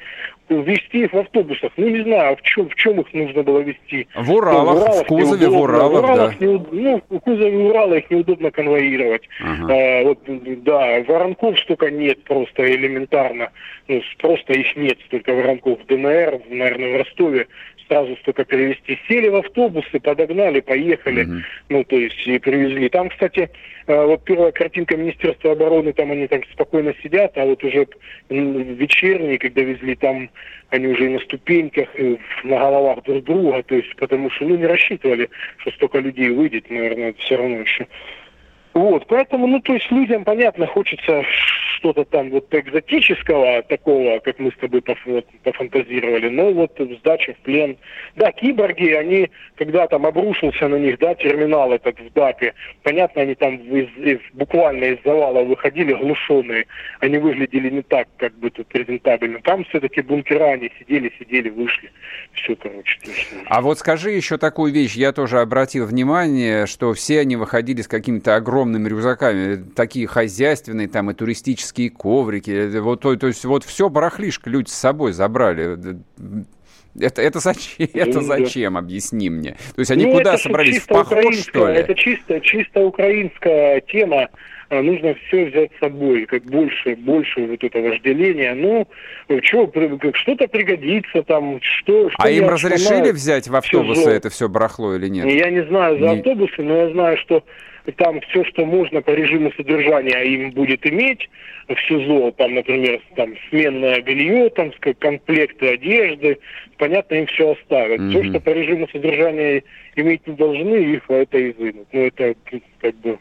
вести 0.49 1.03
их 1.03 1.13
в 1.13 1.17
автобусах. 1.17 1.71
Ну, 1.77 1.87
не 1.87 2.03
знаю, 2.03 2.35
в 2.37 2.41
чем, 2.41 2.69
в 2.69 2.75
чем 2.75 2.99
их 2.99 3.13
нужно 3.13 3.43
было 3.43 3.59
вести. 3.59 4.07
В 4.15 4.31
Уралах, 4.31 4.77
в, 4.77 4.81
Уралах 4.81 5.03
в 5.03 5.07
кузове 5.07 5.47
в 5.47 5.57
Уралах, 5.57 5.91
в 5.91 5.95
Уралах 5.95 6.39
да. 6.39 6.45
Не, 6.45 6.65
ну, 6.71 7.01
в 7.09 7.19
кузове 7.19 7.57
Урала 7.57 7.93
их 7.95 8.09
неудобно 8.09 8.51
конвоировать. 8.51 9.23
Ага. 9.41 9.73
А, 9.73 10.03
вот, 10.03 10.19
да, 10.63 11.03
воронков 11.07 11.59
столько 11.59 11.89
нет 11.89 12.23
просто 12.23 12.65
элементарно. 12.65 13.51
Ну, 13.87 14.01
просто 14.19 14.53
их 14.53 14.75
нет 14.75 14.97
столько 15.07 15.33
воронков 15.33 15.79
в 15.81 15.85
ДНР, 15.87 16.41
наверное, 16.49 16.93
в 16.93 16.97
Ростове 16.97 17.47
сразу 17.87 18.15
столько 18.17 18.45
перевести. 18.45 18.99
Сели 19.07 19.29
в 19.29 19.35
автобусы, 19.35 19.99
подогнали, 19.99 20.59
поехали, 20.59 21.25
mm-hmm. 21.25 21.41
ну, 21.69 21.83
то 21.83 21.95
есть 21.95 22.27
и 22.27 22.39
привезли. 22.39 22.89
Там, 22.89 23.09
кстати, 23.09 23.49
э, 23.87 24.05
вот 24.05 24.23
первая 24.23 24.51
картинка 24.51 24.97
Министерства 24.97 25.51
обороны, 25.51 25.93
там 25.93 26.11
они 26.11 26.27
так 26.27 26.43
спокойно 26.51 26.93
сидят, 27.03 27.37
а 27.37 27.45
вот 27.45 27.63
уже 27.63 27.87
вечерние, 28.29 29.37
когда 29.37 29.61
везли, 29.61 29.95
там 29.95 30.29
они 30.69 30.87
уже 30.87 31.05
и 31.05 31.09
на 31.09 31.19
ступеньках, 31.19 31.87
и 31.99 32.17
на 32.43 32.59
головах 32.59 33.03
друг 33.03 33.23
друга, 33.23 33.63
то 33.63 33.75
есть 33.75 33.95
потому 33.95 34.29
что, 34.31 34.45
ну, 34.45 34.55
не 34.55 34.65
рассчитывали, 34.65 35.29
что 35.57 35.71
столько 35.71 35.99
людей 35.99 36.29
выйдет, 36.29 36.69
наверное, 36.69 37.13
все 37.19 37.37
равно 37.37 37.57
еще. 37.57 37.87
Вот, 38.73 39.05
поэтому, 39.07 39.45
ну, 39.45 39.59
то 39.59 39.73
есть 39.73 39.91
людям, 39.91 40.23
понятно, 40.23 40.65
хочется 40.65 41.23
что-то 41.73 42.05
там 42.05 42.29
вот 42.29 42.47
экзотического 42.53 43.63
такого, 43.63 44.19
как 44.19 44.39
мы 44.39 44.51
с 44.51 44.55
тобой 44.55 44.81
пофантазировали, 45.43 46.29
но 46.29 46.51
вот 46.51 46.71
сдача 46.99 47.33
в 47.33 47.37
плен. 47.37 47.77
Да, 48.15 48.31
киборги, 48.31 48.91
они, 48.91 49.29
когда 49.55 49.87
там 49.87 50.05
обрушился 50.05 50.67
на 50.67 50.75
них, 50.75 50.99
да, 50.99 51.15
терминал 51.15 51.73
этот 51.73 51.99
в 51.99 52.13
ДАПе, 52.13 52.53
понятно, 52.83 53.23
они 53.23 53.35
там 53.35 53.55
из, 53.57 53.87
из, 53.97 54.19
буквально 54.33 54.85
из 54.85 54.97
завала 55.03 55.43
выходили 55.43 55.93
глушенные, 55.93 56.65
они 56.99 57.17
выглядели 57.17 57.69
не 57.69 57.81
так, 57.81 58.07
как 58.17 58.33
бы 58.37 58.49
тут 58.49 58.67
презентабельно. 58.67 59.39
Там 59.43 59.63
все-таки 59.65 60.01
бункера, 60.01 60.51
они 60.51 60.71
сидели, 60.79 61.11
сидели, 61.19 61.49
вышли. 61.49 61.91
Все, 62.33 62.55
короче. 62.55 62.99
А 63.47 63.61
вот 63.61 63.79
скажи 63.79 64.11
еще 64.11 64.37
такую 64.37 64.73
вещь, 64.73 64.95
я 64.95 65.11
тоже 65.11 65.39
обратил 65.39 65.85
внимание, 65.85 66.65
что 66.65 66.93
все 66.93 67.19
они 67.19 67.35
выходили 67.35 67.81
с 67.81 67.87
какими-то 67.87 68.35
огромными 68.35 68.87
рюкзаками, 68.87 69.63
такие 69.75 70.07
хозяйственные, 70.07 70.87
там 70.87 71.11
и 71.11 71.13
туристические 71.13 71.62
коврики, 71.71 72.77
вот, 72.79 73.01
то, 73.01 73.15
то 73.15 73.27
есть 73.27 73.45
вот 73.45 73.63
все 73.63 73.89
барахлишко 73.89 74.49
люди 74.49 74.69
с 74.69 74.73
собой 74.73 75.13
забрали. 75.13 75.77
Это, 76.99 77.21
это 77.21 77.39
зачем? 77.39 77.87
Это 77.93 78.21
зачем? 78.21 78.77
Объясни 78.77 79.29
мне. 79.29 79.51
То 79.75 79.79
есть 79.79 79.91
они 79.91 80.05
ну, 80.05 80.13
куда 80.13 80.37
собрались? 80.37 80.81
В 80.81 80.87
поход, 80.87 81.35
что 81.35 81.67
ли? 81.67 81.79
Это 81.79 81.95
чисто, 81.95 82.39
чисто 82.41 82.81
украинская 82.85 83.81
тема. 83.81 84.29
А 84.69 84.81
нужно 84.81 85.13
все 85.27 85.45
взять 85.45 85.71
с 85.75 85.79
собой, 85.79 86.25
как 86.25 86.43
больше, 86.45 86.95
больше 86.95 87.45
вот 87.45 87.63
это 87.63 87.79
вожделения. 87.79 88.55
Ну, 88.55 88.87
что, 89.43 89.71
что-то 90.13 90.47
пригодится 90.47 91.21
там, 91.23 91.59
что... 91.61 92.09
что 92.09 92.17
а 92.17 92.29
им 92.29 92.47
разрешили 92.49 93.11
взять 93.11 93.47
в 93.47 93.55
автобусы 93.55 94.09
это 94.09 94.29
все 94.29 94.49
барахло 94.49 94.95
или 94.95 95.09
нет? 95.09 95.25
Я 95.25 95.51
не 95.51 95.63
знаю 95.65 95.99
за 95.99 96.05
не... 96.05 96.17
автобусы, 96.17 96.63
но 96.63 96.77
я 96.77 96.89
знаю, 96.91 97.17
что 97.17 97.43
там 97.91 98.21
все, 98.21 98.45
что 98.45 98.65
можно 98.65 99.01
по 99.01 99.11
режиму 99.11 99.51
содержания 99.53 100.21
им 100.23 100.51
будет 100.51 100.85
иметь 100.85 101.29
в 101.67 101.75
СИЗО, 101.87 102.31
там, 102.31 102.55
например, 102.55 103.01
там 103.15 103.33
сменное 103.49 104.01
белье, 104.01 104.49
там 104.49 104.71
комплекты 104.99 105.73
одежды, 105.73 106.39
понятно, 106.77 107.15
им 107.15 107.27
все 107.27 107.51
оставят. 107.51 107.99
Mm-hmm. 107.99 108.09
Все, 108.09 108.23
что 108.29 108.39
по 108.39 108.49
режиму 108.49 108.87
содержания 108.89 109.63
иметь 109.95 110.25
не 110.25 110.33
должны, 110.33 110.75
их 110.75 111.03
это 111.09 111.51
изымут. 111.51 111.87
Ну, 111.91 112.01
это 112.05 112.35
как 112.79 112.95
бы 112.95 113.19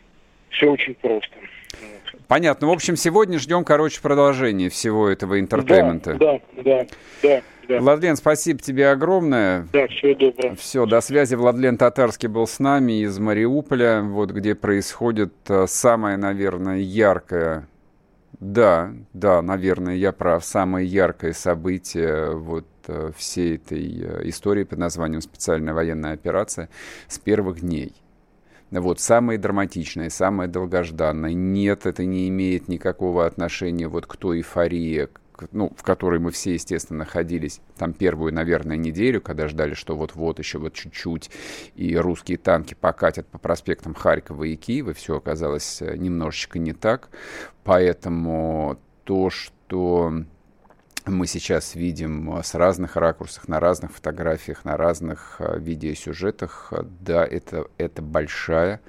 все 0.50 0.70
очень 0.70 0.94
просто. 0.94 1.34
Понятно. 2.28 2.68
В 2.68 2.70
общем, 2.70 2.96
сегодня 2.96 3.38
ждем, 3.38 3.64
короче, 3.64 4.00
продолжения 4.00 4.70
всего 4.70 5.08
этого 5.08 5.38
entertainment 5.40 6.04
а. 6.04 6.14
Да, 6.14 6.40
да, 6.56 6.62
да. 6.62 6.86
да. 7.22 7.42
Да. 7.68 7.78
Владлен, 7.80 8.16
спасибо 8.16 8.60
тебе 8.60 8.90
огромное. 8.90 9.68
Да, 9.72 9.86
всего 9.86 10.14
доброго. 10.14 10.56
Все, 10.56 10.86
до 10.86 11.00
связи. 11.00 11.34
Владлен 11.34 11.76
Татарский 11.76 12.28
был 12.28 12.46
с 12.46 12.58
нами 12.58 13.02
из 13.04 13.18
Мариуполя, 13.18 14.02
вот 14.02 14.30
где 14.30 14.54
происходит 14.54 15.32
э, 15.48 15.66
самое, 15.66 16.16
наверное, 16.16 16.78
яркое 16.78 17.66
да, 18.42 18.92
да, 19.12 19.40
наверное, 19.40 19.94
я 19.94 20.10
прав. 20.10 20.44
Самое 20.44 20.84
яркое 20.84 21.32
событие 21.32 22.34
вот 22.34 22.66
э, 22.88 23.12
всей 23.16 23.54
этой 23.54 24.02
э, 24.02 24.28
истории 24.28 24.64
под 24.64 24.80
названием 24.80 25.20
«Специальная 25.20 25.72
военная 25.72 26.14
операция» 26.14 26.68
с 27.06 27.20
первых 27.20 27.60
дней. 27.60 27.92
Вот, 28.72 28.98
самое 28.98 29.38
драматичное, 29.38 30.10
самое 30.10 30.48
долгожданное. 30.48 31.34
Нет, 31.34 31.86
это 31.86 32.04
не 32.04 32.28
имеет 32.30 32.66
никакого 32.66 33.26
отношения 33.26 33.86
вот 33.86 34.06
к 34.06 34.16
той 34.16 34.38
эйфории, 34.38 35.08
ну, 35.52 35.72
в 35.76 35.82
которой 35.82 36.20
мы 36.20 36.30
все, 36.30 36.54
естественно, 36.54 37.00
находились 37.00 37.60
там 37.76 37.92
первую, 37.92 38.32
наверное, 38.32 38.76
неделю, 38.76 39.20
когда 39.20 39.48
ждали, 39.48 39.74
что 39.74 39.96
вот-вот 39.96 40.38
еще 40.38 40.58
вот 40.58 40.74
чуть-чуть, 40.74 41.30
и 41.74 41.96
русские 41.96 42.38
танки 42.38 42.74
покатят 42.74 43.26
по 43.26 43.38
проспектам 43.38 43.94
Харькова 43.94 44.44
и 44.44 44.56
Киева, 44.56 44.92
все 44.92 45.16
оказалось 45.16 45.82
э, 45.82 45.96
немножечко 45.96 46.58
не 46.58 46.72
так. 46.72 47.08
Поэтому 47.64 48.78
то, 49.04 49.30
что 49.30 50.12
мы 51.06 51.26
сейчас 51.26 51.74
видим 51.74 52.40
с 52.42 52.54
разных 52.54 52.96
ракурсов, 52.96 53.48
на 53.48 53.58
разных 53.58 53.92
фотографиях, 53.92 54.64
на 54.64 54.76
разных 54.76 55.36
э, 55.38 55.58
видеосюжетах, 55.58 56.72
да, 57.00 57.24
это, 57.24 57.66
это 57.78 58.02
большая 58.02 58.80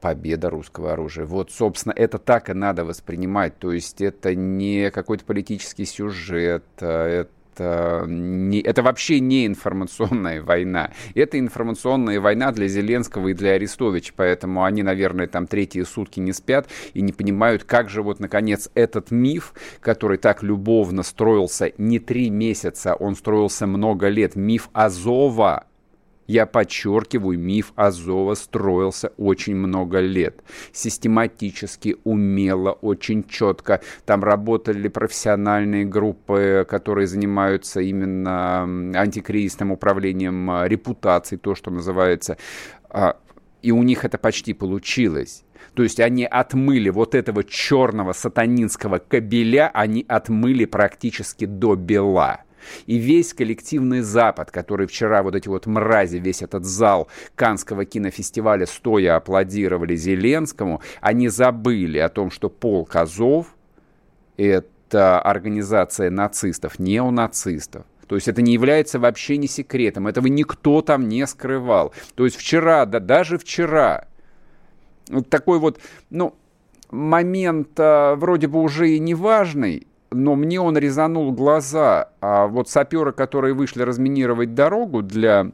победа 0.00 0.50
русского 0.50 0.92
оружия. 0.92 1.26
Вот, 1.26 1.50
собственно, 1.50 1.92
это 1.92 2.18
так 2.18 2.50
и 2.50 2.54
надо 2.54 2.84
воспринимать. 2.84 3.58
То 3.58 3.72
есть 3.72 4.00
это 4.00 4.34
не 4.34 4.90
какой-то 4.90 5.24
политический 5.24 5.84
сюжет, 5.84 6.64
это 6.76 7.28
это, 7.60 8.04
не, 8.06 8.60
это 8.60 8.82
вообще 8.82 9.20
не 9.20 9.46
информационная 9.46 10.42
война. 10.42 10.92
Это 11.14 11.38
информационная 11.38 12.20
война 12.20 12.52
для 12.52 12.68
Зеленского 12.68 13.28
и 13.28 13.34
для 13.34 13.52
Арестовича, 13.52 14.12
поэтому 14.16 14.64
они, 14.64 14.82
наверное, 14.82 15.26
там 15.26 15.46
третьи 15.46 15.82
сутки 15.82 16.20
не 16.20 16.32
спят 16.32 16.68
и 16.94 17.02
не 17.02 17.12
понимают, 17.12 17.64
как 17.64 17.88
же 17.88 18.02
вот, 18.02 18.20
наконец, 18.20 18.70
этот 18.74 19.10
миф, 19.10 19.54
который 19.80 20.18
так 20.18 20.42
любовно 20.42 21.02
строился 21.02 21.72
не 21.78 21.98
три 21.98 22.30
месяца, 22.30 22.94
он 22.94 23.14
строился 23.14 23.66
много 23.66 24.08
лет, 24.08 24.36
миф 24.36 24.70
Азова, 24.72 25.66
я 26.30 26.46
подчеркиваю, 26.46 27.38
миф 27.40 27.72
Азова 27.74 28.34
строился 28.34 29.12
очень 29.16 29.56
много 29.56 29.98
лет. 29.98 30.44
Систематически, 30.72 31.96
умело, 32.04 32.70
очень 32.70 33.24
четко. 33.24 33.80
Там 34.06 34.22
работали 34.22 34.86
профессиональные 34.86 35.84
группы, 35.84 36.64
которые 36.68 37.08
занимаются 37.08 37.80
именно 37.80 38.62
антикризисным 38.94 39.72
управлением 39.72 40.48
а, 40.50 40.68
репутацией, 40.68 41.40
то, 41.40 41.56
что 41.56 41.72
называется. 41.72 42.36
А, 42.88 43.16
и 43.60 43.72
у 43.72 43.82
них 43.82 44.04
это 44.04 44.16
почти 44.16 44.54
получилось. 44.54 45.42
То 45.74 45.82
есть 45.82 45.98
они 45.98 46.24
отмыли 46.24 46.90
вот 46.90 47.16
этого 47.16 47.42
черного 47.42 48.12
сатанинского 48.12 48.98
кабеля, 48.98 49.68
они 49.74 50.04
отмыли 50.06 50.64
практически 50.64 51.44
до 51.44 51.74
бела. 51.74 52.44
И 52.86 52.96
весь 52.96 53.34
коллективный 53.34 54.00
Запад, 54.00 54.50
который 54.50 54.86
вчера 54.86 55.22
вот 55.22 55.34
эти 55.34 55.48
вот 55.48 55.66
мрази, 55.66 56.16
весь 56.16 56.42
этот 56.42 56.64
зал 56.64 57.08
Канского 57.34 57.84
кинофестиваля 57.84 58.66
стоя 58.66 59.16
аплодировали 59.16 59.96
Зеленскому, 59.96 60.80
они 61.00 61.28
забыли 61.28 61.98
о 61.98 62.08
том, 62.08 62.30
что 62.30 62.48
полк 62.48 62.96
Азов— 62.96 63.54
это 64.36 65.20
организация 65.20 66.10
нацистов, 66.10 66.78
неонацистов. 66.78 67.84
То 68.10 68.16
есть 68.16 68.26
это 68.26 68.42
не 68.42 68.52
является 68.54 68.98
вообще 68.98 69.36
не 69.36 69.46
секретом, 69.46 70.08
этого 70.08 70.26
никто 70.26 70.82
там 70.82 71.08
не 71.08 71.24
скрывал. 71.28 71.94
То 72.16 72.24
есть 72.24 72.36
вчера, 72.36 72.84
да 72.84 72.98
даже 72.98 73.38
вчера, 73.38 74.08
вот 75.08 75.30
такой 75.30 75.60
вот, 75.60 75.78
ну, 76.10 76.34
момент 76.90 77.78
а, 77.78 78.16
вроде 78.16 78.48
бы 78.48 78.60
уже 78.60 78.90
и 78.90 78.98
неважный, 78.98 79.86
но 80.10 80.34
мне 80.34 80.60
он 80.60 80.76
резанул 80.76 81.32
глаза. 81.32 82.10
А 82.20 82.46
вот 82.46 82.68
саперы, 82.68 83.12
которые 83.12 83.54
вышли 83.54 83.82
разминировать 83.82 84.54
дорогу 84.54 85.02
для 85.02 85.50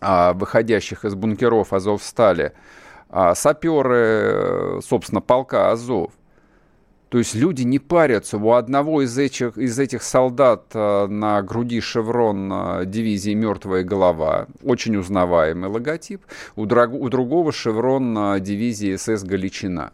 а, 0.00 0.32
выходящих 0.32 1.04
из 1.04 1.14
бункеров 1.14 1.72
Азовстали, 1.72 2.52
а, 3.08 3.34
саперы, 3.34 4.80
собственно, 4.82 5.20
полка 5.20 5.70
Азов, 5.70 6.12
то 7.08 7.18
есть 7.18 7.34
люди 7.36 7.62
не 7.62 7.78
парятся. 7.78 8.36
У 8.36 8.52
одного 8.52 9.02
из 9.02 9.16
этих, 9.16 9.56
из 9.56 9.78
этих 9.78 10.02
солдат 10.02 10.64
а, 10.74 11.06
на 11.06 11.40
груди 11.42 11.80
шеврон 11.80 12.50
а, 12.52 12.84
дивизии 12.84 13.32
«Мертвая 13.32 13.84
голова». 13.84 14.48
Очень 14.62 14.96
узнаваемый 14.96 15.70
логотип. 15.70 16.22
У, 16.56 16.66
драг, 16.66 16.92
у 16.92 17.08
другого 17.08 17.52
шеврон 17.52 18.40
дивизии 18.40 18.96
СС 18.96 19.22
«Галичина». 19.22 19.92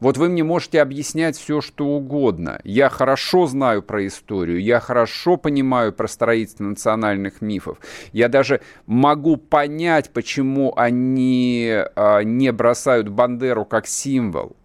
Вот 0.00 0.16
вы 0.16 0.28
мне 0.28 0.44
можете 0.44 0.80
объяснять 0.80 1.36
все, 1.36 1.60
что 1.60 1.86
угодно. 1.86 2.60
Я 2.62 2.88
хорошо 2.88 3.46
знаю 3.46 3.82
про 3.82 4.06
историю, 4.06 4.62
я 4.62 4.78
хорошо 4.78 5.36
понимаю 5.36 5.92
про 5.92 6.06
строительство 6.06 6.64
национальных 6.64 7.40
мифов. 7.42 7.78
Я 8.12 8.28
даже 8.28 8.60
могу 8.86 9.36
понять, 9.36 10.10
почему 10.10 10.72
они 10.76 11.82
а, 11.96 12.20
не 12.22 12.52
бросают 12.52 13.08
Бандеру 13.08 13.64
как 13.64 13.88
символ. 13.88 14.56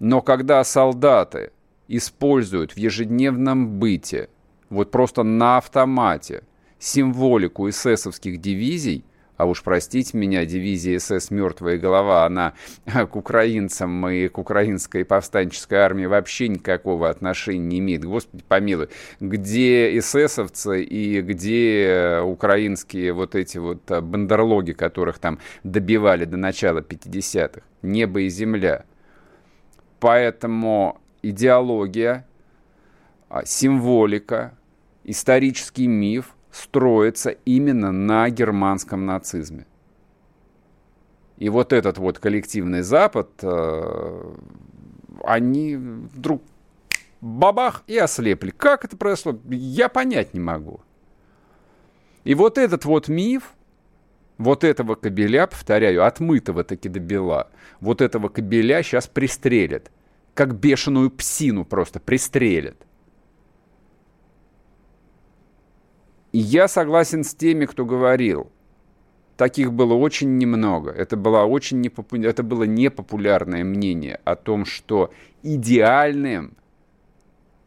Но 0.00 0.22
когда 0.22 0.62
солдаты 0.64 1.52
используют 1.86 2.72
в 2.72 2.76
ежедневном 2.76 3.78
быте, 3.78 4.28
вот 4.70 4.90
просто 4.90 5.22
на 5.22 5.58
автомате, 5.58 6.42
символику 6.80 7.68
эсэсовских 7.68 8.40
дивизий– 8.40 9.04
а 9.36 9.44
уж 9.46 9.62
простите 9.62 10.16
меня, 10.16 10.44
дивизия 10.44 10.98
СС 10.98 11.30
«Мертвая 11.30 11.78
голова», 11.78 12.24
она 12.24 12.54
к 12.86 13.16
украинцам 13.16 14.08
и 14.08 14.28
к 14.28 14.38
украинской 14.38 15.04
повстанческой 15.04 15.78
армии 15.78 16.06
вообще 16.06 16.48
никакого 16.48 17.10
отношения 17.10 17.66
не 17.66 17.78
имеет. 17.78 18.04
Господи 18.04 18.44
помилуй, 18.46 18.88
где 19.20 19.96
эсэсовцы 19.98 20.82
и 20.82 21.20
где 21.20 22.20
украинские 22.24 23.12
вот 23.12 23.34
эти 23.34 23.58
вот 23.58 23.82
бандерлоги, 23.86 24.72
которых 24.72 25.18
там 25.18 25.38
добивали 25.64 26.24
до 26.24 26.36
начала 26.36 26.80
50-х? 26.80 27.62
Небо 27.82 28.20
и 28.20 28.28
земля. 28.28 28.84
Поэтому 30.00 31.00
идеология, 31.22 32.26
а, 33.28 33.44
символика, 33.44 34.56
исторический 35.04 35.86
миф 35.86 36.35
строится 36.50 37.30
именно 37.30 37.92
на 37.92 38.28
германском 38.30 39.06
нацизме. 39.06 39.66
И 41.36 41.48
вот 41.48 41.72
этот 41.72 41.98
вот 41.98 42.18
коллективный 42.18 42.82
Запад, 42.82 43.28
э, 43.42 44.34
они 45.24 45.76
вдруг 45.76 46.42
бабах 47.20 47.82
и 47.86 47.98
ослепли. 47.98 48.50
Как 48.50 48.84
это 48.84 48.96
произошло? 48.96 49.38
Я 49.50 49.88
понять 49.88 50.32
не 50.34 50.40
могу. 50.40 50.80
И 52.24 52.34
вот 52.34 52.58
этот 52.58 52.84
вот 52.84 53.08
миф, 53.08 53.54
вот 54.38 54.64
этого 54.64 54.94
кобеля, 54.94 55.46
повторяю, 55.46 56.04
отмытого 56.04 56.64
таки 56.64 56.88
до 56.88 57.00
бела, 57.00 57.48
вот 57.80 58.00
этого 58.00 58.28
кобеля 58.28 58.82
сейчас 58.82 59.06
пристрелят. 59.06 59.90
Как 60.34 60.54
бешеную 60.54 61.10
псину 61.10 61.64
просто 61.64 62.00
пристрелят. 62.00 62.85
Я 66.38 66.68
согласен 66.68 67.24
с 67.24 67.34
теми, 67.34 67.66
кто 67.66 67.84
говорил, 67.84 68.50
таких 69.36 69.72
было 69.72 69.94
очень 69.94 70.38
немного. 70.38 70.90
Это 70.90 71.16
было 71.16 71.44
очень 71.44 71.80
непопу... 71.80 72.16
это 72.16 72.42
было 72.42 72.64
непопулярное 72.64 73.64
мнение 73.64 74.20
о 74.24 74.36
том, 74.36 74.64
что 74.64 75.12
идеальным, 75.42 76.56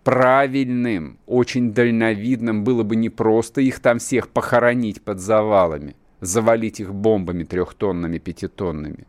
правильным, 0.03 1.19
очень 1.25 1.73
дальновидным 1.73 2.63
было 2.63 2.83
бы 2.83 2.95
не 2.95 3.09
просто 3.09 3.61
их 3.61 3.79
там 3.79 3.99
всех 3.99 4.29
похоронить 4.29 5.01
под 5.01 5.19
завалами, 5.19 5.95
завалить 6.21 6.79
их 6.79 6.93
бомбами 6.93 7.43
трехтонными, 7.43 8.17
пятитонными, 8.17 9.07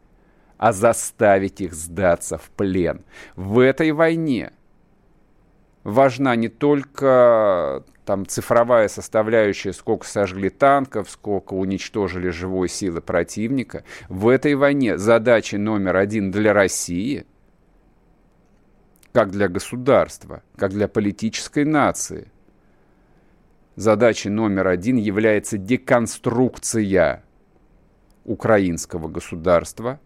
а 0.58 0.72
заставить 0.72 1.60
их 1.60 1.74
сдаться 1.74 2.38
в 2.38 2.50
плен. 2.50 3.02
В 3.36 3.58
этой 3.58 3.92
войне 3.92 4.52
важна 5.84 6.36
не 6.36 6.48
только 6.48 7.84
там 8.04 8.26
цифровая 8.26 8.88
составляющая, 8.88 9.72
сколько 9.72 10.06
сожгли 10.06 10.50
танков, 10.50 11.10
сколько 11.10 11.54
уничтожили 11.54 12.30
живой 12.30 12.68
силы 12.68 13.00
противника. 13.00 13.84
В 14.08 14.28
этой 14.28 14.54
войне 14.54 14.98
задача 14.98 15.58
номер 15.58 15.96
один 15.96 16.30
для 16.30 16.52
России, 16.52 17.26
как 19.12 19.30
для 19.30 19.48
государства, 19.48 20.42
как 20.56 20.70
для 20.70 20.88
политической 20.88 21.64
нации, 21.64 22.30
задачей 23.76 24.30
номер 24.30 24.68
один 24.68 24.96
является 24.96 25.56
деконструкция 25.58 27.24
украинского 28.24 29.08
государства, 29.08 30.00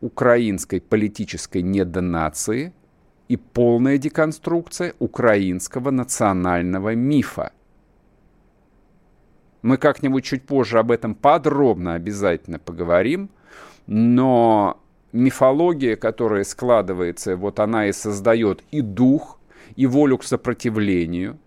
украинской 0.00 0.80
политической 0.80 1.62
недонации– 1.62 2.72
и 3.28 3.36
полная 3.36 3.98
деконструкция 3.98 4.94
украинского 4.98 5.90
национального 5.90 6.94
мифа. 6.94 7.52
Мы 9.62 9.78
как-нибудь 9.78 10.24
чуть 10.24 10.42
позже 10.42 10.78
об 10.78 10.90
этом 10.90 11.14
подробно 11.14 11.94
обязательно 11.94 12.58
поговорим, 12.58 13.30
но 13.86 14.78
мифология, 15.12 15.96
которая 15.96 16.44
складывается, 16.44 17.36
вот 17.36 17.60
она 17.60 17.86
и 17.88 17.92
создает 17.92 18.62
и 18.70 18.82
дух, 18.82 19.40
и 19.76 19.86
волю 19.86 20.18
к 20.18 20.24
сопротивлению. 20.24 21.38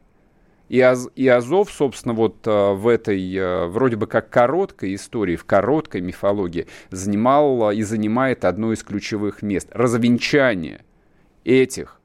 И, 0.70 0.82
Аз, 0.82 1.08
и 1.16 1.28
Азов, 1.28 1.72
собственно, 1.72 2.14
вот 2.14 2.38
а, 2.46 2.74
в 2.74 2.88
этой 2.88 3.36
а, 3.38 3.68
вроде 3.68 3.96
бы 3.96 4.08
как 4.08 4.30
короткой 4.30 4.96
истории, 4.96 5.36
в 5.38 5.46
короткой 5.46 6.02
мифологии 6.02 6.68
занимал 6.90 7.72
и 7.72 7.84
занимает 7.84 8.44
одно 8.44 8.74
из 8.74 8.84
ключевых 8.84 9.42
мест. 9.42 9.70
Развенчание 9.72 10.82
этих. 11.48 12.00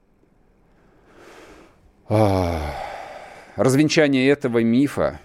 Развенчание 3.55 4.29
этого 4.29 4.63
мифа, 4.63 5.19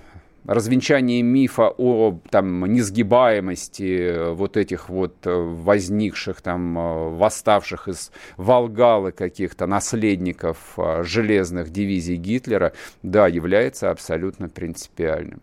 развенчание 0.45 1.23
мифа 1.23 1.69
о 1.77 2.19
там, 2.31 2.65
несгибаемости 2.67 4.33
вот 4.35 4.57
этих 4.57 4.89
вот 4.89 5.27
э, 5.27 5.31
возникших, 5.31 6.41
там, 6.43 6.79
э, 6.79 7.09
восставших 7.17 7.89
из 7.89 8.11
Волгалы 8.37 9.13
каких-то 9.13 9.67
наследников 9.67 10.75
э, 10.79 11.03
железных 11.05 11.71
дивизий 11.71 12.17
Гитлера, 12.17 12.73
да, 13.03 13.29
является 13.29 13.91
абсолютно 13.91 14.49
принципиальным. 14.49 15.41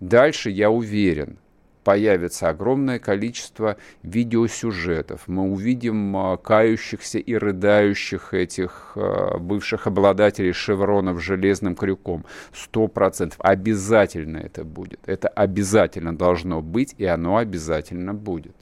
Дальше, 0.00 0.50
я 0.50 0.70
уверен, 0.70 1.38
появится 1.84 2.48
огромное 2.48 2.98
количество 2.98 3.76
видеосюжетов. 4.02 5.22
Мы 5.26 5.42
увидим 5.42 6.16
а, 6.16 6.36
кающихся 6.36 7.18
и 7.18 7.34
рыдающих 7.34 8.34
этих 8.34 8.92
а, 8.96 9.38
бывших 9.38 9.86
обладателей 9.86 10.52
шевронов 10.52 11.22
железным 11.22 11.74
крюком. 11.74 12.24
Сто 12.52 12.88
процентов. 12.88 13.38
Обязательно 13.40 14.38
это 14.38 14.64
будет. 14.64 15.00
Это 15.06 15.28
обязательно 15.28 16.16
должно 16.16 16.62
быть, 16.62 16.94
и 16.98 17.04
оно 17.04 17.36
обязательно 17.36 18.14
будет. 18.14 18.54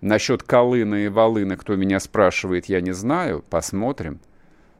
Насчет 0.00 0.42
Колына 0.42 1.06
и 1.06 1.08
Волына, 1.08 1.56
кто 1.56 1.74
меня 1.74 1.98
спрашивает, 1.98 2.66
я 2.66 2.80
не 2.80 2.92
знаю. 2.92 3.44
Посмотрим. 3.50 4.20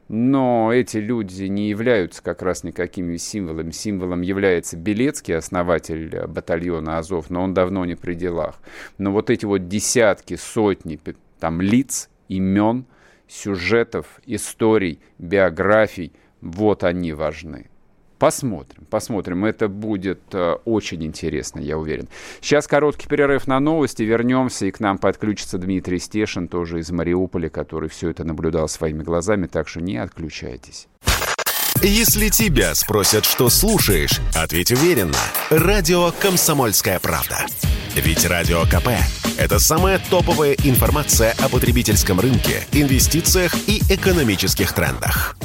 Но 0.09 0.73
эти 0.73 0.97
люди 0.97 1.43
не 1.43 1.69
являются 1.69 2.23
как 2.23 2.41
раз 2.41 2.63
никакими 2.63 3.17
символами. 3.17 3.69
Символом 3.69 4.21
является 4.21 4.75
Белецкий, 4.75 5.35
основатель 5.35 6.25
батальона 6.27 6.97
Азов, 6.97 7.29
но 7.29 7.43
он 7.43 7.53
давно 7.53 7.85
не 7.85 7.93
при 7.93 8.15
делах. 8.15 8.55
Но 8.97 9.11
вот 9.11 9.29
эти 9.29 9.45
вот 9.45 9.67
десятки, 9.67 10.35
сотни 10.35 10.99
там 11.39 11.61
лиц, 11.61 12.09
имен, 12.27 12.85
сюжетов, 13.27 14.19
историй, 14.25 14.99
биографий, 15.19 16.11
вот 16.41 16.83
они 16.83 17.13
важны. 17.13 17.69
Посмотрим, 18.19 18.83
посмотрим. 18.89 19.45
Это 19.45 19.69
будет 19.69 20.19
э, 20.33 20.57
очень 20.65 21.05
интересно, 21.05 21.61
я 21.61 21.77
уверен. 21.77 22.09
Сейчас 22.41 22.67
короткий 22.67 23.07
перерыв 23.07 23.47
на 23.47 23.61
новости. 23.61 24.03
Вернемся, 24.03 24.65
и 24.65 24.71
к 24.71 24.81
нам 24.81 24.97
подключится 24.97 25.57
Дмитрий 25.57 25.99
Стешин, 25.99 26.49
тоже 26.49 26.79
из 26.79 26.91
Мариуполя, 26.91 27.49
который 27.49 27.87
все 27.87 28.09
это 28.09 28.25
наблюдал 28.25 28.67
своими 28.67 29.03
глазами, 29.03 29.47
так 29.47 29.69
что 29.69 29.79
не 29.79 29.95
отключайтесь. 29.95 30.89
Если 31.81 32.27
тебя 32.27 32.75
спросят, 32.75 33.23
что 33.23 33.49
слушаешь, 33.49 34.19
ответь 34.35 34.73
уверенно. 34.73 35.17
Радио 35.49 36.11
«Комсомольская 36.19 36.99
правда». 36.99 37.45
Ведь 37.95 38.25
Радио 38.25 38.63
КП– 38.63 38.89
это 39.39 39.59
самая 39.59 39.97
топовая 40.09 40.57
информация 40.65 41.33
о 41.39 41.47
потребительском 41.47 42.19
рынке, 42.19 42.67
инвестициях 42.73 43.55
и 43.67 43.81
экономических 43.89 44.73
трендах. 44.73 45.37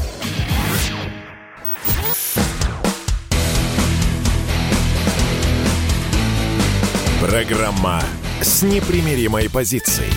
Программа 7.26 8.02
с 8.42 8.62
непримиримой 8.62 9.48
позицией. 9.48 10.12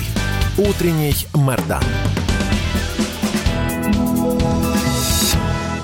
Утренний 0.58 1.14
Мордан. 1.34 1.82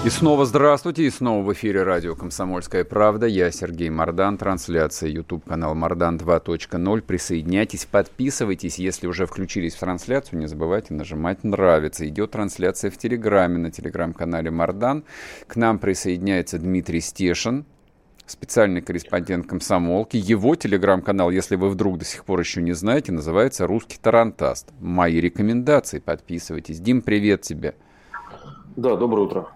И 0.06 0.10
снова 0.10 0.46
здравствуйте, 0.46 1.04
и 1.04 1.10
снова 1.10 1.42
в 1.46 1.54
эфире 1.54 1.84
радио 1.84 2.14
«Комсомольская 2.14 2.84
правда». 2.84 3.26
Я 3.26 3.52
Сергей 3.52 3.90
Мордан, 3.90 4.38
трансляция 4.38 5.10
YouTube 5.12 5.46
канал 5.46 5.76
Мордан 5.76 6.18
2.0. 6.18 7.02
Присоединяйтесь, 7.04 7.86
подписывайтесь. 7.86 8.78
Если 8.78 9.08
уже 9.08 9.26
включились 9.26 9.76
в 9.76 9.80
трансляцию, 9.80 10.40
не 10.40 10.48
забывайте 10.48 10.94
нажимать 10.94 11.46
«Нравится». 11.46 12.06
Идет 12.06 12.32
трансляция 12.32 12.92
в 12.92 12.98
Телеграме, 12.98 13.60
на 13.60 13.72
телеграм-канале 13.72 14.52
Мордан. 14.52 15.06
К 15.48 15.56
нам 15.56 15.80
присоединяется 15.80 16.60
Дмитрий 16.60 17.00
Стешин, 17.00 17.64
специальный 18.34 18.82
корреспондент 18.82 19.48
комсомолки. 19.48 20.18
Его 20.18 20.56
телеграм-канал, 20.56 21.30
если 21.32 21.56
вы 21.56 21.70
вдруг 21.70 22.00
до 22.00 22.06
сих 22.06 22.26
пор 22.26 22.40
еще 22.40 22.62
не 22.62 22.74
знаете, 22.74 23.12
называется 23.12 23.68
«Русский 23.68 23.98
Тарантаст». 24.02 24.72
Мои 24.80 25.22
рекомендации, 25.22 26.00
подписывайтесь. 26.00 26.80
Дим, 26.80 27.02
привет 27.02 27.42
тебе. 27.42 27.76
Да, 28.76 28.96
доброе 28.96 29.22
утро. 29.22 29.48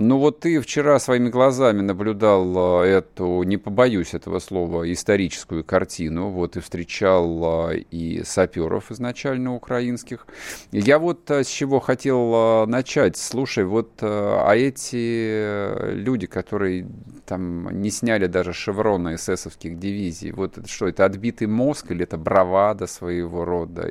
Ну 0.00 0.18
вот 0.18 0.38
ты 0.38 0.60
вчера 0.60 1.00
своими 1.00 1.28
глазами 1.28 1.80
наблюдал 1.80 2.54
а, 2.56 2.84
эту, 2.84 3.42
не 3.42 3.56
побоюсь 3.56 4.14
этого 4.14 4.38
слова, 4.38 4.90
историческую 4.92 5.64
картину, 5.64 6.28
вот 6.28 6.56
и 6.56 6.60
встречал 6.60 7.44
а, 7.44 7.72
и 7.72 8.22
саперов 8.22 8.92
изначально 8.92 9.56
украинских. 9.56 10.28
Я 10.70 11.00
вот 11.00 11.28
а, 11.32 11.42
с 11.42 11.48
чего 11.48 11.80
хотел 11.80 12.64
начать. 12.68 13.16
Слушай, 13.16 13.64
вот 13.64 13.90
а 14.00 14.52
эти 14.52 15.92
люди, 15.94 16.28
которые 16.28 16.86
там 17.26 17.82
не 17.82 17.90
сняли 17.90 18.28
даже 18.28 18.52
шеврона 18.52 19.16
эсэсовских 19.16 19.80
дивизий, 19.80 20.30
вот 20.30 20.64
что, 20.68 20.86
это 20.86 21.06
отбитый 21.06 21.48
мозг 21.48 21.90
или 21.90 22.04
это 22.04 22.16
бравада 22.16 22.86
своего 22.86 23.44
рода? 23.44 23.90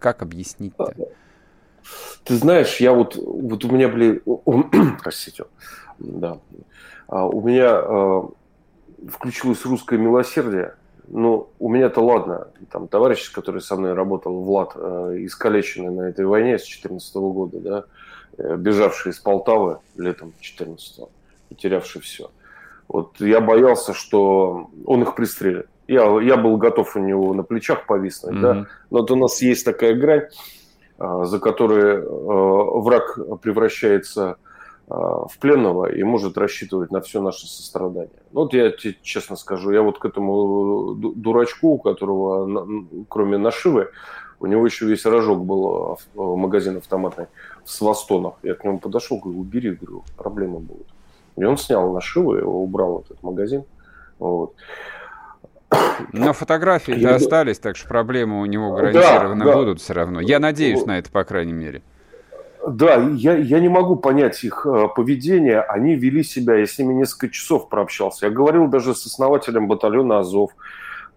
Как 0.00 0.22
объяснить-то? 0.22 0.94
Ты 2.24 2.36
знаешь, 2.36 2.78
я 2.80 2.92
вот, 2.92 3.16
вот 3.16 3.64
у 3.64 3.70
меня 3.70 3.88
были, 3.88 4.22
простите, 5.02 5.44
да, 5.98 6.38
а 7.06 7.26
у 7.26 7.40
меня 7.40 7.80
э, 7.82 8.22
включилось 9.10 9.64
русское 9.64 9.98
милосердие, 9.98 10.74
ну, 11.08 11.48
у 11.58 11.70
меня-то 11.70 12.00
ладно, 12.02 12.48
там 12.70 12.86
товарищ, 12.86 13.30
который 13.30 13.62
со 13.62 13.76
мной 13.76 13.94
работал, 13.94 14.42
Влад, 14.42 14.72
э, 14.74 15.16
искалеченный 15.20 15.90
на 15.90 16.02
этой 16.08 16.26
войне 16.26 16.58
с 16.58 16.62
2014 16.62 17.14
года, 17.16 17.60
да, 17.60 17.84
э, 18.36 18.56
бежавший 18.56 19.12
из 19.12 19.18
Полтавы 19.18 19.78
летом 19.96 20.32
2014 20.32 21.08
потерявший 21.48 22.02
все. 22.02 22.30
Вот 22.88 23.20
я 23.20 23.40
боялся, 23.40 23.92
что 23.92 24.70
он 24.86 25.02
их 25.02 25.14
пристрелит. 25.14 25.66
Я, 25.86 26.04
я 26.20 26.36
был 26.36 26.56
готов 26.58 26.96
у 26.96 26.98
него 26.98 27.32
на 27.32 27.42
плечах 27.42 27.86
повиснуть, 27.86 28.36
mm-hmm. 28.36 28.40
да, 28.40 28.54
но 28.90 28.98
вот 28.98 29.10
у 29.10 29.16
нас 29.16 29.40
есть 29.40 29.64
такая 29.64 29.94
грань, 29.94 30.28
за 30.98 31.38
которые 31.38 32.04
враг 32.08 33.18
превращается 33.40 34.36
в 34.88 35.32
пленного 35.38 35.86
и 35.92 36.02
может 36.02 36.38
рассчитывать 36.38 36.90
на 36.90 37.00
все 37.00 37.20
наше 37.20 37.46
сострадание. 37.46 38.10
Ну, 38.32 38.42
вот 38.42 38.54
я 38.54 38.70
тебе 38.70 38.96
честно 39.02 39.36
скажу, 39.36 39.70
я 39.70 39.82
вот 39.82 39.98
к 39.98 40.04
этому 40.04 40.94
дурачку, 40.94 41.74
у 41.74 41.78
которого, 41.78 42.66
кроме 43.08 43.36
нашивы, 43.36 43.90
у 44.40 44.46
него 44.46 44.64
еще 44.64 44.86
весь 44.86 45.04
рожок 45.04 45.44
был 45.44 45.98
магазин 46.14 46.78
автоматный 46.78 47.26
в 47.64 47.70
Свастонах. 47.70 48.34
Я 48.42 48.54
к 48.54 48.64
нему 48.64 48.78
подошел, 48.78 49.18
говорю, 49.18 49.40
убери, 49.40 49.72
говорю, 49.72 50.04
проблемы 50.16 50.60
будут. 50.60 50.86
И 51.36 51.44
он 51.44 51.58
снял 51.58 51.92
нашиву, 51.92 52.34
его 52.34 52.62
убрал 52.62 53.00
этот 53.04 53.22
магазин. 53.22 53.64
Вот. 54.18 54.54
Но 56.12 56.32
фотографии 56.32 56.94
и... 56.94 57.04
остались, 57.04 57.58
так 57.58 57.76
что 57.76 57.88
проблемы 57.88 58.40
у 58.40 58.46
него 58.46 58.72
гарантированно 58.72 59.44
да, 59.44 59.52
да. 59.52 59.56
будут 59.56 59.80
все 59.80 59.92
равно. 59.92 60.20
Я 60.20 60.38
надеюсь 60.38 60.84
на 60.86 60.98
это, 60.98 61.10
по 61.10 61.24
крайней 61.24 61.52
мере. 61.52 61.82
Да, 62.66 62.96
я, 62.96 63.36
я 63.36 63.60
не 63.60 63.68
могу 63.68 63.96
понять 63.96 64.42
их 64.44 64.66
э, 64.66 64.88
поведение. 64.94 65.60
Они 65.60 65.94
вели 65.94 66.22
себя, 66.22 66.56
я 66.56 66.66
с 66.66 66.78
ними 66.78 66.92
несколько 66.92 67.30
часов 67.30 67.68
прообщался. 67.68 68.26
Я 68.26 68.32
говорил 68.32 68.66
даже 68.66 68.94
с 68.94 69.06
основателем 69.06 69.68
батальона 69.68 70.18
Азов. 70.18 70.50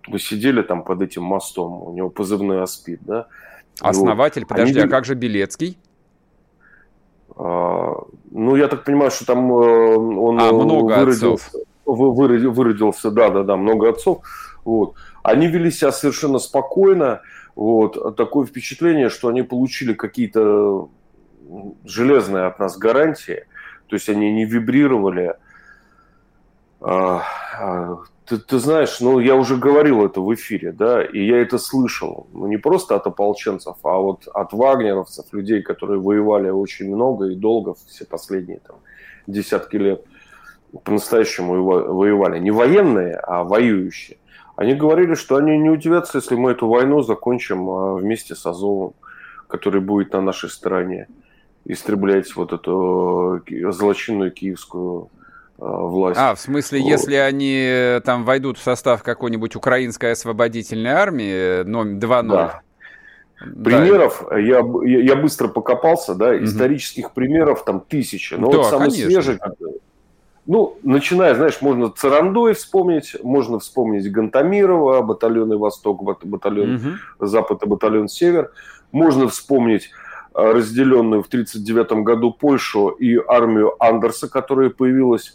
Мы 0.08 0.20
сидели 0.20 0.62
там 0.62 0.84
под 0.84 1.02
этим 1.02 1.24
мостом, 1.24 1.84
у 1.84 1.94
него 1.94 2.10
позывной 2.10 2.62
Аспид, 2.62 3.00
да. 3.04 3.28
Основатель, 3.80 4.42
вот. 4.42 4.50
подожди, 4.50 4.80
Они... 4.80 4.88
а 4.88 4.90
как 4.90 5.06
же 5.06 5.16
Белецкий? 5.16 5.78
А, 7.36 7.96
ну, 8.30 8.56
я 8.56 8.68
так 8.68 8.84
понимаю, 8.84 9.12
что 9.12 9.26
там 9.26 9.52
э, 9.52 9.96
он 9.96 10.40
а, 10.40 10.52
много 10.52 10.94
выродился, 10.94 11.48
отцов. 11.48 11.62
Выродился, 11.86 13.12
да, 13.12 13.30
да, 13.30 13.44
да, 13.44 13.56
много 13.56 13.90
отцов. 13.90 14.24
Вот. 14.64 14.96
Они 15.24 15.48
вели 15.48 15.72
себя 15.72 15.92
совершенно 15.92 16.40
спокойно. 16.40 17.22
Вот. 17.56 18.16
Такое 18.16 18.46
впечатление, 18.46 19.10
что 19.10 19.28
они 19.28 19.42
получили 19.42 19.94
какие-то 19.94 20.90
железные 21.86 22.46
от 22.46 22.60
нас 22.60 22.78
гарантии. 22.78 23.46
То 23.88 23.96
есть 23.96 24.10
они 24.10 24.32
не 24.32 24.46
вибрировали. 24.46 25.36
А, 26.80 27.24
а, 27.60 27.98
ты, 28.26 28.38
ты 28.38 28.60
знаешь, 28.60 29.02
ну, 29.02 29.20
я 29.20 29.36
уже 29.36 29.58
говорил 29.58 30.06
это 30.06 30.22
в 30.22 30.34
эфире, 30.34 30.72
да, 30.72 31.04
и 31.04 31.24
я 31.24 31.42
это 31.42 31.58
слышал. 31.58 32.28
Ну, 32.34 32.48
не 32.48 32.58
просто 32.58 32.96
от 32.96 33.06
ополченцев, 33.06 33.76
а 33.84 33.98
вот 33.98 34.28
от 34.28 34.54
вагнеровцев, 34.54 35.26
людей, 35.34 35.62
которые 35.62 36.00
воевали 36.00 36.50
очень 36.50 36.88
много 36.88 37.26
и 37.26 37.36
долго, 37.36 37.76
все 37.88 38.06
последние 38.06 38.60
там 38.60 38.78
десятки 39.28 39.76
лет, 39.76 40.06
по-настоящему 40.84 41.64
воевали. 41.64 42.40
Не 42.40 42.52
военные, 42.52 43.16
а 43.16 43.44
воюющие. 43.44 44.18
Они 44.56 44.74
говорили, 44.74 45.16
что 45.16 45.38
они 45.38 45.58
не 45.58 45.70
удивятся, 45.70 46.18
если 46.18 46.36
мы 46.36 46.52
эту 46.52 46.68
войну 46.68 47.02
закончим 47.02 47.70
а, 47.70 47.96
вместе 47.96 48.36
с 48.36 48.46
Азовом, 48.46 48.94
который 49.48 49.82
будет 49.82 50.14
на 50.14 50.22
нашей 50.22 50.50
стороне, 50.50 51.08
истреблять 51.66 52.36
вот 52.36 52.54
эту 52.54 53.42
э, 53.50 53.72
злочинную 53.72 54.32
киевскую 54.32 55.10
Э, 55.62 55.64
власть. 55.64 56.20
А, 56.20 56.34
в 56.34 56.40
смысле, 56.40 56.82
вот. 56.82 56.90
если 56.90 57.16
они 57.16 57.64
э, 57.64 58.02
там 58.04 58.26
войдут 58.26 58.58
в 58.58 58.64
состав 58.64 59.04
какой-нибудь 59.04 59.56
украинской 59.56 60.14
освободительной 60.14 60.90
армии, 60.90 61.62
номер 61.64 61.98
2-0. 61.98 62.28
Да. 62.28 62.62
Примеров 63.64 64.26
да. 64.28 64.40
я, 64.40 64.64
я 64.84 65.16
быстро 65.16 65.50
покопался, 65.50 66.16
да, 66.16 66.30
угу. 66.30 66.46
исторических 66.46 67.12
примеров 67.12 67.64
там 67.64 67.80
тысячи. 67.80 68.34
Но 68.34 68.52
да, 68.52 68.58
вот 68.58 68.68
самый 68.68 68.90
конечно. 68.90 69.06
свежий, 69.12 69.40
ну, 70.48 70.78
начиная, 70.84 71.36
знаешь, 71.36 71.62
можно 71.62 71.90
Царандой 71.90 72.54
вспомнить, 72.54 73.16
можно 73.24 73.60
вспомнить 73.60 74.12
Гантамирова, 74.12 75.02
батальоны 75.02 75.58
Восток, 75.58 76.04
батальон 76.24 76.76
угу. 76.76 77.28
Запад 77.28 77.64
и 77.64 77.68
батальон 77.68 78.08
Север. 78.08 78.52
Можно 78.92 79.28
вспомнить 79.28 79.92
э, 80.34 80.52
разделенную 80.52 81.24
в 81.24 81.28
1939 81.28 82.04
году 82.04 82.32
Польшу 82.32 82.90
и 82.90 83.18
армию 83.28 83.76
Андерса, 83.80 84.28
которая 84.28 84.70
появилась 84.70 85.34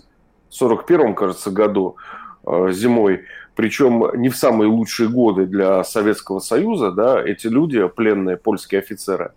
41 0.51 1.15
кажется, 1.15 1.51
году 1.51 1.97
э, 2.45 2.73
зимой, 2.73 3.23
причем 3.55 4.11
не 4.15 4.29
в 4.29 4.37
самые 4.37 4.69
лучшие 4.69 5.09
годы 5.09 5.47
для 5.47 5.83
Советского 5.85 6.41
Союза, 6.41 6.91
да, 6.91 7.23
эти 7.23 7.47
люди, 7.47 7.87
пленные 7.89 8.37
польские 8.37 8.81
офицеры, 8.81 9.33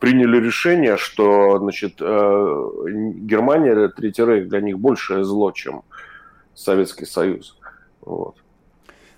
приняли 0.00 0.38
решение, 0.38 0.96
что 0.96 1.58
значит, 1.58 1.94
э, 2.00 2.04
Германия, 2.04 3.88
Третий 3.88 4.24
Рейх 4.24 4.48
для 4.48 4.60
них 4.60 4.78
большее 4.78 5.24
зло, 5.24 5.52
чем 5.52 5.82
Советский 6.54 7.06
Союз. 7.06 7.58
Вот. 8.00 8.36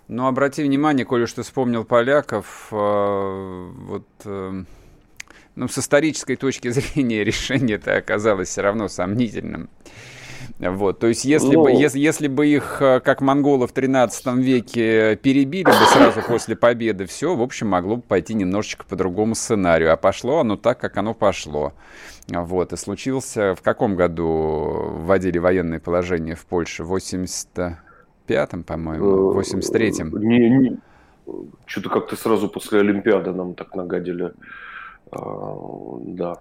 Но 0.09 0.29
обрати 0.29 0.63
внимание, 0.63 1.05
коли 1.05 1.27
что 1.27 1.43
вспомнил 1.43 1.85
поляков, 1.85 2.69
э, 2.71 3.71
вот 3.87 4.07
ну, 5.55 5.69
с 5.69 5.79
исторической 5.79 6.37
точки 6.37 6.69
зрения 6.71 7.25
решение 7.25 7.77
это 7.77 7.97
оказалось 7.97 8.49
все 8.49 8.63
равно 8.63 8.89
сомнительным. 8.89 9.69
Вот, 10.59 10.99
то 10.99 11.07
есть, 11.07 11.25
если, 11.25 11.55
ну... 11.55 11.65
бы, 11.65 11.71
если, 11.73 11.99
если 11.99 12.29
бы 12.29 12.47
их, 12.47 12.81
э, 12.81 13.01
как 13.01 13.21
монголы 13.21 13.67
в 13.67 13.73
13 13.73 14.27
веке, 14.37 15.17
перебили 15.17 15.65
бы 15.65 15.87
сразу 15.93 16.23
после 16.27 16.57
победы, 16.57 17.07
все, 17.07 17.35
в 17.35 17.43
общем, 17.43 17.69
могло 17.69 17.97
бы 17.97 18.03
пойти 18.03 18.35
немножечко 18.35 18.85
по 18.85 18.97
другому 18.97 19.35
сценарию. 19.35 19.93
А 19.93 19.97
пошло 19.97 20.41
оно 20.41 20.57
так, 20.57 20.79
как 20.79 20.97
оно 20.97 21.15
пошло. 21.15 21.73
Вот, 22.29 22.73
и 22.73 22.77
случился... 22.77 23.55
В 23.55 23.63
каком 23.63 23.97
году 23.97 24.95
вводили 24.99 25.39
военное 25.39 25.81
положение 25.81 26.35
в 26.35 26.47
Польше? 26.47 26.85
В 26.85 26.95
85-м, 26.95 28.65
по-моему, 28.65 29.33
в 29.33 29.39
83-м? 29.39 30.17
Э, 30.17 30.19
не, 30.21 30.51
не, 30.51 30.79
что-то 31.67 31.89
как-то 31.89 32.17
сразу 32.17 32.49
после 32.49 32.81
Олимпиады 32.81 33.33
нам 33.33 33.55
так 33.55 33.75
нагадили. 33.75 34.33
А, 35.11 35.57
да. 36.07 36.39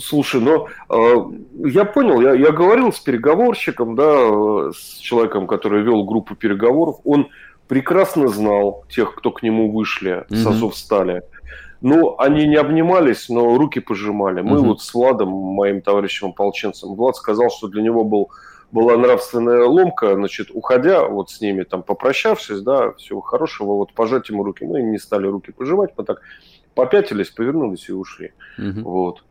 Слушай, 0.00 0.40
ну, 0.40 0.66
э, 0.88 1.68
я 1.68 1.84
понял, 1.84 2.20
я, 2.20 2.34
я 2.34 2.50
говорил 2.50 2.92
с 2.92 3.00
переговорщиком, 3.00 3.94
да, 3.94 4.72
с 4.72 4.98
человеком, 4.98 5.46
который 5.46 5.82
вел 5.82 6.04
группу 6.04 6.34
переговоров. 6.34 6.96
Он 7.04 7.28
прекрасно 7.68 8.28
знал 8.28 8.84
тех, 8.88 9.14
кто 9.14 9.30
к 9.30 9.42
нему 9.42 9.70
вышли 9.70 10.26
mm-hmm. 10.28 10.36
с 10.36 10.46
Азовстали. 10.46 11.22
Ну, 11.80 12.16
они 12.18 12.48
не 12.48 12.56
обнимались, 12.56 13.28
но 13.28 13.56
руки 13.56 13.78
пожимали. 13.78 14.40
Мы 14.40 14.56
mm-hmm. 14.56 14.66
вот 14.66 14.82
с 14.82 14.92
Владом, 14.92 15.28
моим 15.28 15.80
товарищем 15.80 16.28
ополченцем, 16.28 16.94
Влад 16.94 17.14
сказал, 17.14 17.50
что 17.50 17.68
для 17.68 17.82
него 17.82 18.02
был, 18.02 18.30
была 18.72 18.96
нравственная 18.96 19.64
ломка, 19.64 20.14
значит, 20.14 20.48
уходя 20.52 21.06
вот 21.06 21.30
с 21.30 21.40
ними, 21.40 21.62
там, 21.62 21.84
попрощавшись, 21.84 22.62
да, 22.62 22.92
всего 22.92 23.20
хорошего, 23.20 23.74
вот 23.74 23.92
пожать 23.92 24.28
ему 24.28 24.42
руки. 24.42 24.64
Мы 24.64 24.82
не 24.82 24.98
стали 24.98 25.28
руки 25.28 25.52
пожимать, 25.52 25.90
мы 25.96 26.04
так 26.04 26.20
попятились, 26.74 27.30
повернулись 27.30 27.88
и 27.88 27.92
ушли. 27.92 28.32
Mm-hmm. 28.58 28.82
Вот 28.82 29.22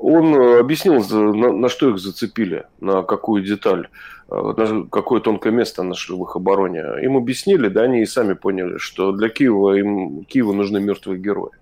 он 0.00 0.34
э, 0.34 0.60
объяснил, 0.60 1.02
на, 1.34 1.52
на 1.52 1.68
что 1.68 1.90
их 1.90 1.98
зацепили, 1.98 2.64
на 2.80 3.02
какую 3.02 3.44
деталь, 3.44 3.88
э, 4.30 4.34
на 4.34 4.86
какое 4.88 5.20
тонкое 5.20 5.52
место 5.52 5.82
нашли 5.82 6.16
в 6.16 6.22
их 6.22 6.36
обороне. 6.36 6.84
Им 7.02 7.16
объяснили, 7.16 7.68
да, 7.68 7.82
они 7.82 8.02
и 8.02 8.06
сами 8.06 8.32
поняли, 8.32 8.78
что 8.78 9.12
для 9.12 9.28
Киева 9.28 9.74
им 9.74 10.24
Киеву 10.24 10.52
нужны 10.52 10.80
мертвые 10.80 11.20
герои. 11.20 11.52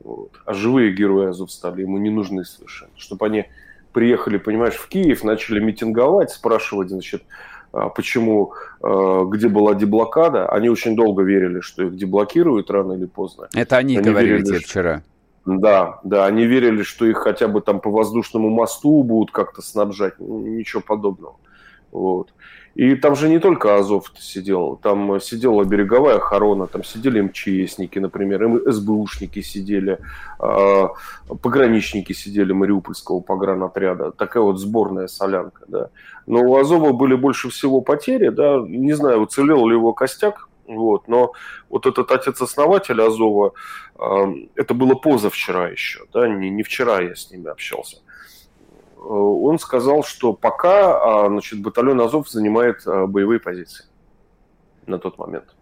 Вот. 0.00 0.30
А 0.46 0.54
живые 0.54 0.92
герои 0.92 1.28
Азовстали 1.28 1.82
ему 1.82 1.98
не 1.98 2.10
нужны 2.10 2.44
совершенно. 2.44 2.92
Чтобы 2.96 3.26
они 3.26 3.44
приехали, 3.92 4.38
понимаешь, 4.38 4.74
в 4.74 4.88
Киев, 4.88 5.22
начали 5.22 5.60
митинговать, 5.60 6.30
спрашивать, 6.30 6.88
значит, 6.88 7.22
а 7.72 7.88
почему, 7.88 8.54
э, 8.82 9.24
где 9.28 9.48
была 9.48 9.74
деблокада. 9.74 10.48
Они 10.48 10.70
очень 10.70 10.96
долго 10.96 11.22
верили, 11.22 11.60
что 11.60 11.82
их 11.84 11.96
деблокируют 11.96 12.70
рано 12.70 12.94
или 12.94 13.06
поздно. 13.06 13.48
Это 13.52 13.76
они, 13.76 13.96
они 13.96 14.08
говорили 14.08 14.32
верили, 14.36 14.46
тебе 14.46 14.58
вчера. 14.60 15.02
Да, 15.46 16.00
да, 16.04 16.24
они 16.24 16.46
верили, 16.46 16.82
что 16.82 17.04
их 17.04 17.18
хотя 17.18 17.48
бы 17.48 17.60
там 17.60 17.80
по 17.80 17.90
воздушному 17.90 18.48
мосту 18.48 19.02
будут 19.02 19.30
как-то 19.30 19.60
снабжать, 19.60 20.18
ничего 20.18 20.80
подобного. 20.80 21.36
Вот. 21.92 22.32
И 22.74 22.96
там 22.96 23.14
же 23.14 23.28
не 23.28 23.38
только 23.38 23.76
Азов 23.76 24.12
сидел, 24.18 24.76
там 24.82 25.20
сидела 25.20 25.62
береговая 25.62 26.16
охрана, 26.16 26.66
там 26.66 26.82
сидели 26.82 27.20
МЧСники, 27.20 28.00
например, 28.00 28.62
СБУшники 28.66 29.42
сидели, 29.42 30.00
а, 30.40 30.88
пограничники 31.40 32.12
сидели 32.12 32.52
Мариупольского 32.52 33.20
погранотряда, 33.20 34.10
такая 34.10 34.42
вот 34.42 34.58
сборная 34.58 35.06
солянка, 35.06 35.64
да. 35.68 35.90
Но 36.26 36.40
у 36.40 36.56
Азова 36.56 36.92
были 36.92 37.14
больше 37.14 37.48
всего 37.48 37.80
потери, 37.80 38.30
да, 38.30 38.58
не 38.66 38.94
знаю, 38.94 39.20
уцелел 39.20 39.68
ли 39.68 39.74
его 39.76 39.92
костяк, 39.92 40.48
вот. 40.66 41.08
Но 41.08 41.32
вот 41.68 41.86
этот 41.86 42.10
отец-основатель 42.10 43.00
Азова, 43.00 43.52
э, 43.98 44.24
это 44.54 44.74
было 44.74 44.94
позавчера 44.94 45.68
еще, 45.68 46.00
да, 46.12 46.28
не, 46.28 46.50
не 46.50 46.62
вчера 46.62 47.00
я 47.00 47.14
с 47.14 47.30
ними 47.30 47.48
общался. 47.48 47.98
Э, 48.96 49.00
он 49.08 49.58
сказал, 49.58 50.02
что 50.04 50.32
пока 50.32 51.24
а, 51.24 51.28
значит, 51.28 51.60
батальон 51.60 52.00
Азов 52.00 52.28
занимает 52.28 52.86
э, 52.86 53.06
боевые 53.06 53.40
позиции 53.40 53.84
на 54.86 54.98
тот 54.98 55.18
момент. 55.18 55.54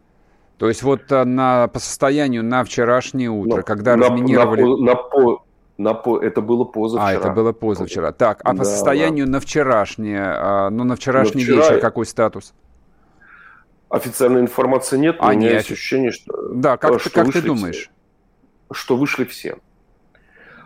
То 0.58 0.68
есть 0.68 0.82
вот 0.82 1.10
э, 1.10 1.24
на, 1.24 1.68
по 1.68 1.80
состоянию 1.80 2.44
на 2.44 2.62
вчерашнее 2.64 3.30
утро, 3.30 3.56
на, 3.56 3.62
когда 3.62 3.96
на, 3.96 4.08
разминировали... 4.08 4.62
На, 4.62 4.94
на, 5.78 5.92
на, 5.92 6.24
это 6.24 6.40
было 6.40 6.64
позавчера. 6.64 7.08
А, 7.08 7.12
это 7.12 7.30
было 7.30 7.52
позавчера. 7.52 8.12
Так, 8.12 8.40
а 8.44 8.52
да, 8.52 8.58
по 8.58 8.64
состоянию 8.64 9.26
да. 9.26 9.32
на 9.32 9.40
вчерашнее, 9.40 10.22
а, 10.24 10.70
ну 10.70 10.84
на 10.84 10.94
вчерашний 10.94 11.44
на 11.44 11.46
вчера... 11.46 11.64
вечер 11.64 11.80
какой 11.80 12.06
статус? 12.06 12.54
Официальной 13.92 14.40
информации 14.40 14.96
нет, 14.96 15.18
но 15.20 15.26
а, 15.26 15.30
у 15.30 15.34
меня 15.34 15.48
нет. 15.48 15.52
есть 15.58 15.72
ощущение, 15.72 16.12
что... 16.12 16.48
Да, 16.54 16.78
как, 16.78 16.98
что 16.98 17.10
ты, 17.10 17.14
как 17.14 17.32
ты 17.32 17.42
думаешь? 17.42 17.90
Все, 18.70 18.74
что 18.74 18.96
вышли 18.96 19.24
все. 19.24 19.58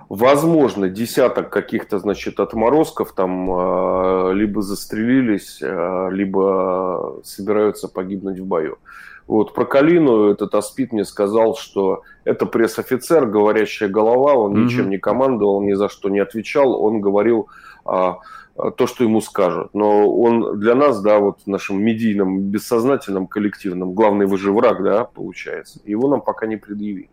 Возможно, 0.09 0.89
десяток 0.89 1.51
каких-то, 1.51 1.99
значит, 1.99 2.39
отморозков 2.39 3.13
там 3.13 3.51
э, 3.51 4.35
либо 4.35 4.63
застрелились, 4.63 5.59
э, 5.61 6.09
либо 6.13 7.21
собираются 7.25 7.89
погибнуть 7.89 8.39
в 8.39 8.45
бою. 8.45 8.79
Вот 9.27 9.55
про 9.55 9.65
Калину 9.65 10.31
этот 10.31 10.55
Аспид 10.55 10.93
мне 10.93 11.05
сказал, 11.05 11.57
что 11.57 12.03
это 12.23 12.47
пресс-офицер, 12.47 13.27
говорящая 13.27 13.89
голова, 13.89 14.35
он 14.35 14.53
mm-hmm. 14.53 14.65
ничем 14.65 14.89
не 14.89 14.99
командовал, 14.99 15.61
ни 15.63 15.73
за 15.73 15.89
что 15.89 16.11
не 16.11 16.21
отвечал, 16.21 16.81
он 16.81 17.01
говорил 17.01 17.49
то, 17.87 18.87
что 18.87 19.05
ему 19.05 19.21
скажут. 19.21 19.75
Но 19.75 20.11
он 20.11 20.59
для 20.59 20.75
нас, 20.75 21.01
да, 21.03 21.19
вот 21.19 21.41
в 21.45 21.47
нашем 21.47 21.83
медийном, 21.83 22.41
бессознательном, 22.41 23.27
коллективном, 23.27 23.93
главный 23.93 24.27
выживраг, 24.27 24.83
да, 24.83 25.05
получается. 25.05 25.81
Его 25.85 26.09
нам 26.09 26.21
пока 26.21 26.47
не 26.47 26.57
предъявили. 26.57 27.11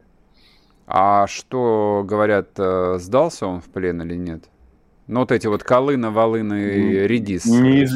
А 0.88 1.28
что, 1.28 2.04
говорят, 2.06 2.50
э, 2.58 2.98
сдался 3.00 3.48
он 3.48 3.62
в 3.62 3.66
плен 3.66 4.02
или 4.02 4.16
нет? 4.16 4.46
Ну, 5.08 5.22
вот 5.22 5.32
эти 5.32 5.48
вот 5.48 5.64
Колына, 5.64 6.12
Волына 6.12 6.54
и 6.54 7.08
Редис. 7.08 7.46
Неиз... 7.46 7.94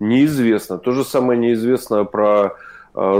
Неизвестно. 0.00 0.78
То 0.78 0.92
же 0.92 1.04
самое 1.04 1.38
неизвестно 1.38 2.04
про 2.04 2.54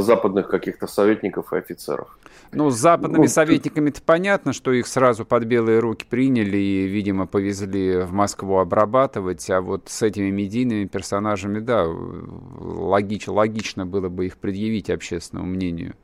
западных 0.01 0.49
каких-то 0.49 0.87
советников 0.87 1.53
и 1.53 1.57
офицеров. 1.57 2.19
Ну, 2.53 2.71
с 2.71 2.77
западными 2.77 3.23
ну, 3.23 3.29
советниками-то 3.29 4.03
понятно, 4.03 4.53
что 4.53 4.73
их 4.73 4.87
сразу 4.87 5.25
под 5.25 5.45
белые 5.45 5.81
руки 5.81 6.07
приняли 6.09 6.57
и, 6.57 6.87
видимо, 6.87 7.27
повезли 7.27 7.99
в 7.99 8.12
Москву 8.12 8.59
обрабатывать, 8.59 9.49
а 9.51 9.61
вот 9.61 9.88
с 9.88 10.03
этими 10.03 10.31
медийными 10.31 10.87
персонажами, 10.87 11.61
да, 11.61 11.87
логич, 11.87 13.29
логично 13.29 13.87
было 13.87 14.09
бы 14.09 14.27
их 14.27 14.38
предъявить 14.38 14.91
общественному 14.91 15.49
мнению. 15.49 15.95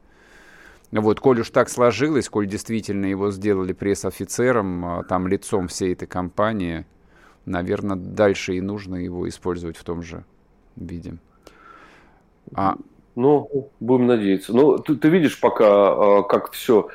Вот, 0.93 1.19
коль 1.19 1.41
уж 1.41 1.51
так 1.51 1.69
сложилось, 1.69 2.29
коль 2.29 2.47
действительно 2.47 3.07
его 3.07 3.33
сделали 3.33 3.73
пресс-офицером, 3.73 4.85
а, 4.85 5.03
там 5.03 5.27
лицом 5.27 5.67
всей 5.67 5.95
этой 5.95 6.07
компании, 6.07 6.87
наверное, 7.47 7.97
дальше 7.97 8.55
и 8.55 8.61
нужно 8.61 8.97
его 8.97 9.29
использовать 9.29 9.77
в 9.77 9.83
том 9.83 10.03
же 10.03 10.25
виде. 10.77 11.17
А... 12.55 12.77
Ну, 13.17 13.71
будем 13.81 14.07
надеяться. 14.07 14.53
Ну, 14.53 14.79
ты, 14.79 14.97
ты 14.97 15.09
видишь 15.09 15.39
пока, 15.39 15.67
а, 15.67 16.23
как 16.23 16.53
все 16.53 16.89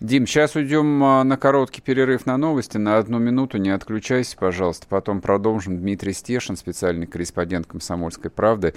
Дим, 0.00 0.26
сейчас 0.26 0.54
уйдем 0.56 1.02
а, 1.02 1.24
на 1.24 1.36
короткий 1.36 1.80
перерыв 1.80 2.26
на 2.26 2.36
новости. 2.36 2.76
На 2.76 2.98
одну 2.98 3.18
минуту 3.18 3.58
не 3.58 3.70
отключайся, 3.70 4.36
пожалуйста. 4.36 4.86
Потом 4.88 5.20
продолжим. 5.20 5.78
Дмитрий 5.78 6.12
Стешин, 6.12 6.56
специальный 6.56 7.06
корреспондент 7.06 7.66
«Комсомольской 7.66 8.30
правды» 8.30 8.74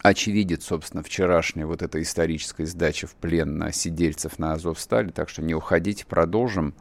очевидец, 0.00 0.64
собственно, 0.64 1.02
вчерашней 1.02 1.64
вот 1.64 1.82
этой 1.82 2.02
исторической 2.02 2.66
сдачи 2.66 3.06
в 3.06 3.14
плен 3.14 3.58
на 3.58 3.72
сидельцев 3.72 4.38
на 4.38 4.52
Азовстале. 4.52 5.10
Так 5.10 5.28
что 5.28 5.42
не 5.42 5.54
уходите, 5.54 6.06
продолжим. 6.06 6.74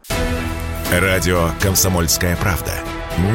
Радио 0.91 1.49
«Комсомольская 1.61 2.35
правда». 2.37 2.73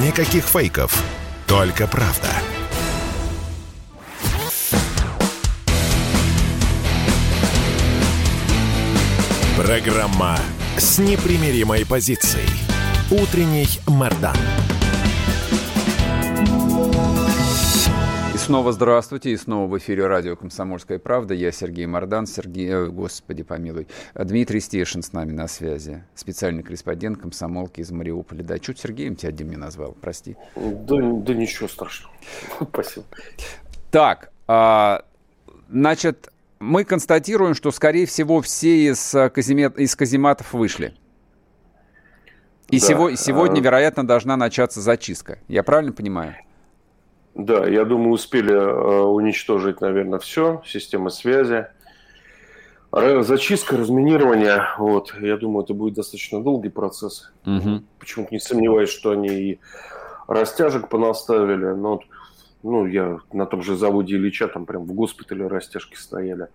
Никаких 0.01 0.45
фейков, 0.45 1.05
только 1.49 1.89
правда. 1.89 2.29
Программа 9.65 10.37
с 10.77 10.99
непримиримой 10.99 11.87
позицией. 11.87 12.49
Утренний 13.13 13.69
Мордан. 13.87 14.35
снова 18.37 18.73
здравствуйте, 18.73 19.31
и 19.31 19.37
снова 19.37 19.71
в 19.71 19.79
эфире 19.79 20.09
радио 20.09 20.35
«Комсомольская 20.35 20.99
правда». 20.99 21.33
Я 21.33 21.53
Сергей 21.53 21.87
Мордан, 21.87 22.27
Сергей, 22.27 22.69
э, 22.71 22.87
господи 22.87 23.45
помилуй, 23.45 23.87
Дмитрий 24.17 24.59
Стешин 24.59 25.05
с 25.05 25.13
нами 25.13 25.31
на 25.31 25.47
связи, 25.47 26.03
специальный 26.17 26.65
корреспондент 26.65 27.21
комсомолки 27.21 27.83
из 27.83 27.93
Мариуполя. 27.93 28.43
Да, 28.43 28.59
чуть 28.59 28.81
Сергеем 28.81 29.15
тебя 29.15 29.31
Дим 29.31 29.49
не 29.51 29.57
назвал, 29.57 29.93
прости. 29.93 30.37
Да, 30.57 30.97
да 30.97 31.35
ничего 31.35 31.69
страшного, 31.69 32.13
спасибо. 32.69 33.07
Так, 33.93 34.33
а, 34.49 35.05
значит, 35.71 36.32
мы 36.63 36.85
констатируем, 36.85 37.55
что, 37.55 37.71
скорее 37.73 38.07
всего, 38.07 38.41
все 38.41 38.87
из, 38.87 39.15
э, 39.15 39.29
каземет, 39.31 39.77
из 39.79 39.95
казематов 39.97 40.53
вышли. 40.53 40.95
И 42.71 42.79
да. 42.79 42.87
сего, 42.87 43.15
сегодня, 43.17 43.61
а... 43.61 43.63
вероятно, 43.65 44.07
должна 44.07 44.37
начаться 44.37 44.81
зачистка. 44.81 45.41
Я 45.49 45.65
правильно 45.65 45.93
понимаю? 45.93 46.37
Да, 47.35 47.67
я 47.67 47.85
думаю, 47.85 48.13
успели 48.13 48.53
э, 48.53 49.03
уничтожить, 49.03 49.81
наверное, 49.81 50.21
все, 50.21 50.63
системы 50.65 51.11
связи. 51.11 51.67
Зачистка, 52.93 53.79
разминирование, 53.79 54.65
вот, 54.79 55.15
я 55.19 55.39
думаю, 55.39 55.65
это 55.65 55.73
будет 55.73 55.95
достаточно 55.95 56.43
долгий 56.43 56.69
процесс. 56.69 57.33
Угу. 57.47 57.83
Почему-то 57.99 58.35
не 58.35 58.39
сомневаюсь, 58.39 58.91
что 58.91 59.13
они 59.13 59.29
и 59.29 59.61
растяжек 60.29 60.89
понаставили, 60.91 61.73
но 61.73 62.03
ну, 62.63 62.87
я 62.87 63.19
на 63.33 63.47
том 63.47 63.63
же 63.63 63.77
заводе 63.77 64.17
Ильича, 64.17 64.49
там 64.49 64.67
прям 64.67 64.85
в 64.85 64.93
госпитале 64.93 65.47
растяжки 65.47 65.97
стояли. 65.97 66.49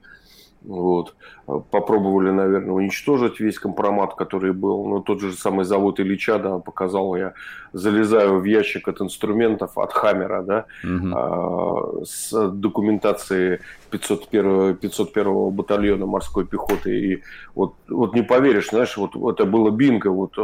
Вот. 0.63 1.15
Попробовали, 1.45 2.31
наверное, 2.31 2.73
уничтожить 2.73 3.39
весь 3.39 3.59
компромат, 3.59 4.15
который 4.15 4.53
был. 4.53 4.85
Но 4.87 4.99
тот 4.99 5.21
же 5.21 5.31
самый 5.33 5.65
завод 5.65 5.99
Ильича, 5.99 6.39
да, 6.39 6.57
показал 6.59 7.15
я, 7.15 7.33
залезаю 7.73 8.39
в 8.39 8.43
ящик 8.43 8.87
от 8.87 9.01
инструментов, 9.01 9.77
от 9.77 9.93
Хаммера, 9.93 10.41
да, 10.43 10.65
угу. 10.83 11.07
а, 11.15 12.03
с 12.03 12.49
документацией 12.49 13.59
501, 13.91 14.77
501 14.77 15.51
батальона 15.51 16.05
морской 16.05 16.45
пехоты. 16.45 16.99
И 16.99 17.23
вот, 17.55 17.75
вот 17.87 18.13
не 18.13 18.23
поверишь, 18.23 18.69
знаешь, 18.69 18.97
вот 18.97 19.15
это 19.15 19.45
было 19.45 19.69
бинго, 19.69 20.07
вот 20.07 20.37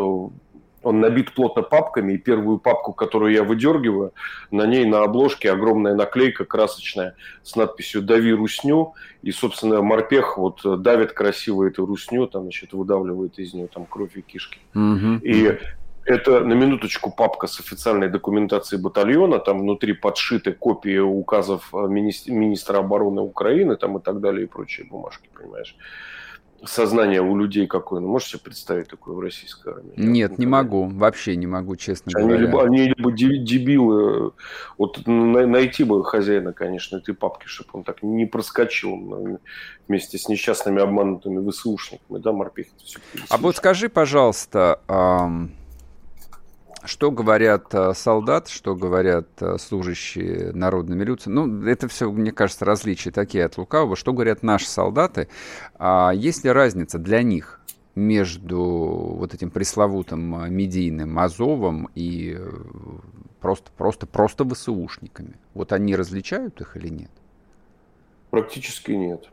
он 0.83 0.99
набит 0.99 1.33
плотно 1.33 1.63
папками, 1.63 2.13
и 2.13 2.17
первую 2.17 2.59
папку, 2.59 2.93
которую 2.93 3.33
я 3.33 3.43
выдергиваю, 3.43 4.13
на 4.51 4.65
ней 4.65 4.85
на 4.85 5.03
обложке 5.03 5.51
огромная 5.51 5.95
наклейка 5.95 6.45
красочная 6.45 7.15
с 7.41 7.55
надписью 7.55 8.01
«Дави 8.01 8.33
русню», 8.33 8.93
и, 9.21 9.31
собственно, 9.31 9.81
морпех 9.81 10.37
вот 10.37 10.61
давит 10.81 11.13
красиво 11.13 11.63
эту 11.63 11.85
русню, 11.85 12.27
там, 12.27 12.43
значит, 12.43 12.73
выдавливает 12.73 13.39
из 13.39 13.53
нее 13.53 13.67
там 13.67 13.85
кровь 13.85 14.15
и 14.15 14.21
кишки. 14.21 14.59
Угу. 14.75 15.19
И 15.23 15.57
это 16.05 16.41
на 16.41 16.53
минуточку 16.53 17.11
папка 17.11 17.47
с 17.47 17.59
официальной 17.59 18.09
документацией 18.09 18.81
батальона, 18.81 19.39
там 19.39 19.59
внутри 19.59 19.93
подшиты 19.93 20.51
копии 20.51 20.97
указов 20.97 21.71
министра, 21.71 22.33
министра 22.33 22.77
обороны 22.79 23.21
Украины 23.21 23.77
там 23.77 23.97
и 23.97 24.01
так 24.01 24.19
далее 24.19 24.43
и 24.43 24.47
прочие 24.47 24.85
бумажки, 24.85 25.29
понимаешь 25.33 25.75
сознание 26.65 27.21
у 27.21 27.35
людей 27.35 27.67
какое. 27.67 27.99
Ну, 27.99 28.07
можешь 28.07 28.29
себе 28.29 28.39
представить 28.43 28.87
такое 28.87 29.15
в 29.15 29.19
российской 29.19 29.73
армии? 29.73 29.93
Нет, 29.95 30.37
не 30.37 30.45
могу. 30.45 30.85
Вообще 30.85 31.35
не 31.35 31.47
могу, 31.47 31.75
честно 31.75 32.11
они 32.15 32.27
говоря. 32.27 32.45
Либо, 32.45 32.63
они 32.63 32.93
либо 32.95 33.11
дебилы. 33.11 34.31
Вот 34.77 35.05
найти 35.05 35.83
бы 35.83 36.03
хозяина, 36.03 36.53
конечно, 36.53 36.97
этой 36.97 37.13
папки, 37.13 37.47
чтобы 37.47 37.69
он 37.73 37.83
так 37.83 38.03
не 38.03 38.25
проскочил 38.25 39.39
вместе 39.87 40.17
с 40.17 40.27
несчастными 40.29 40.81
обманутыми 40.81 41.49
ВСУшниками. 41.49 42.19
Да, 42.19 42.31
морпехи? 42.31 42.71
А 43.29 43.37
вот 43.37 43.55
скажи, 43.55 43.89
пожалуйста, 43.89 44.79
что 46.85 47.11
говорят 47.11 47.73
э, 47.73 47.93
солдаты, 47.93 48.51
что 48.51 48.75
говорят 48.75 49.27
э, 49.39 49.57
служащие 49.57 50.51
народной 50.53 50.97
милиции? 50.97 51.29
Ну, 51.29 51.65
это 51.65 51.87
все, 51.87 52.11
мне 52.11 52.31
кажется, 52.31 52.65
различия 52.65 53.11
такие 53.11 53.45
от 53.45 53.57
лукавого. 53.57 53.95
Что 53.95 54.13
говорят 54.13 54.43
наши 54.43 54.67
солдаты? 54.67 55.29
А 55.75 56.11
есть 56.13 56.43
ли 56.43 56.51
разница 56.51 56.99
для 56.99 57.23
них 57.23 57.61
между 57.95 58.59
вот 58.59 59.33
этим 59.33 59.49
пресловутым 59.49 60.43
э, 60.43 60.49
медийным 60.49 61.17
Азовом 61.19 61.89
и 61.95 62.37
просто, 63.39 63.71
просто, 63.77 64.05
просто 64.05 64.47
ВСУшниками? 64.47 65.35
Вот 65.53 65.71
они 65.71 65.95
различают 65.95 66.59
их 66.59 66.75
или 66.75 66.89
нет? 66.89 67.11
Практически 68.29 68.91
нет. 68.91 69.29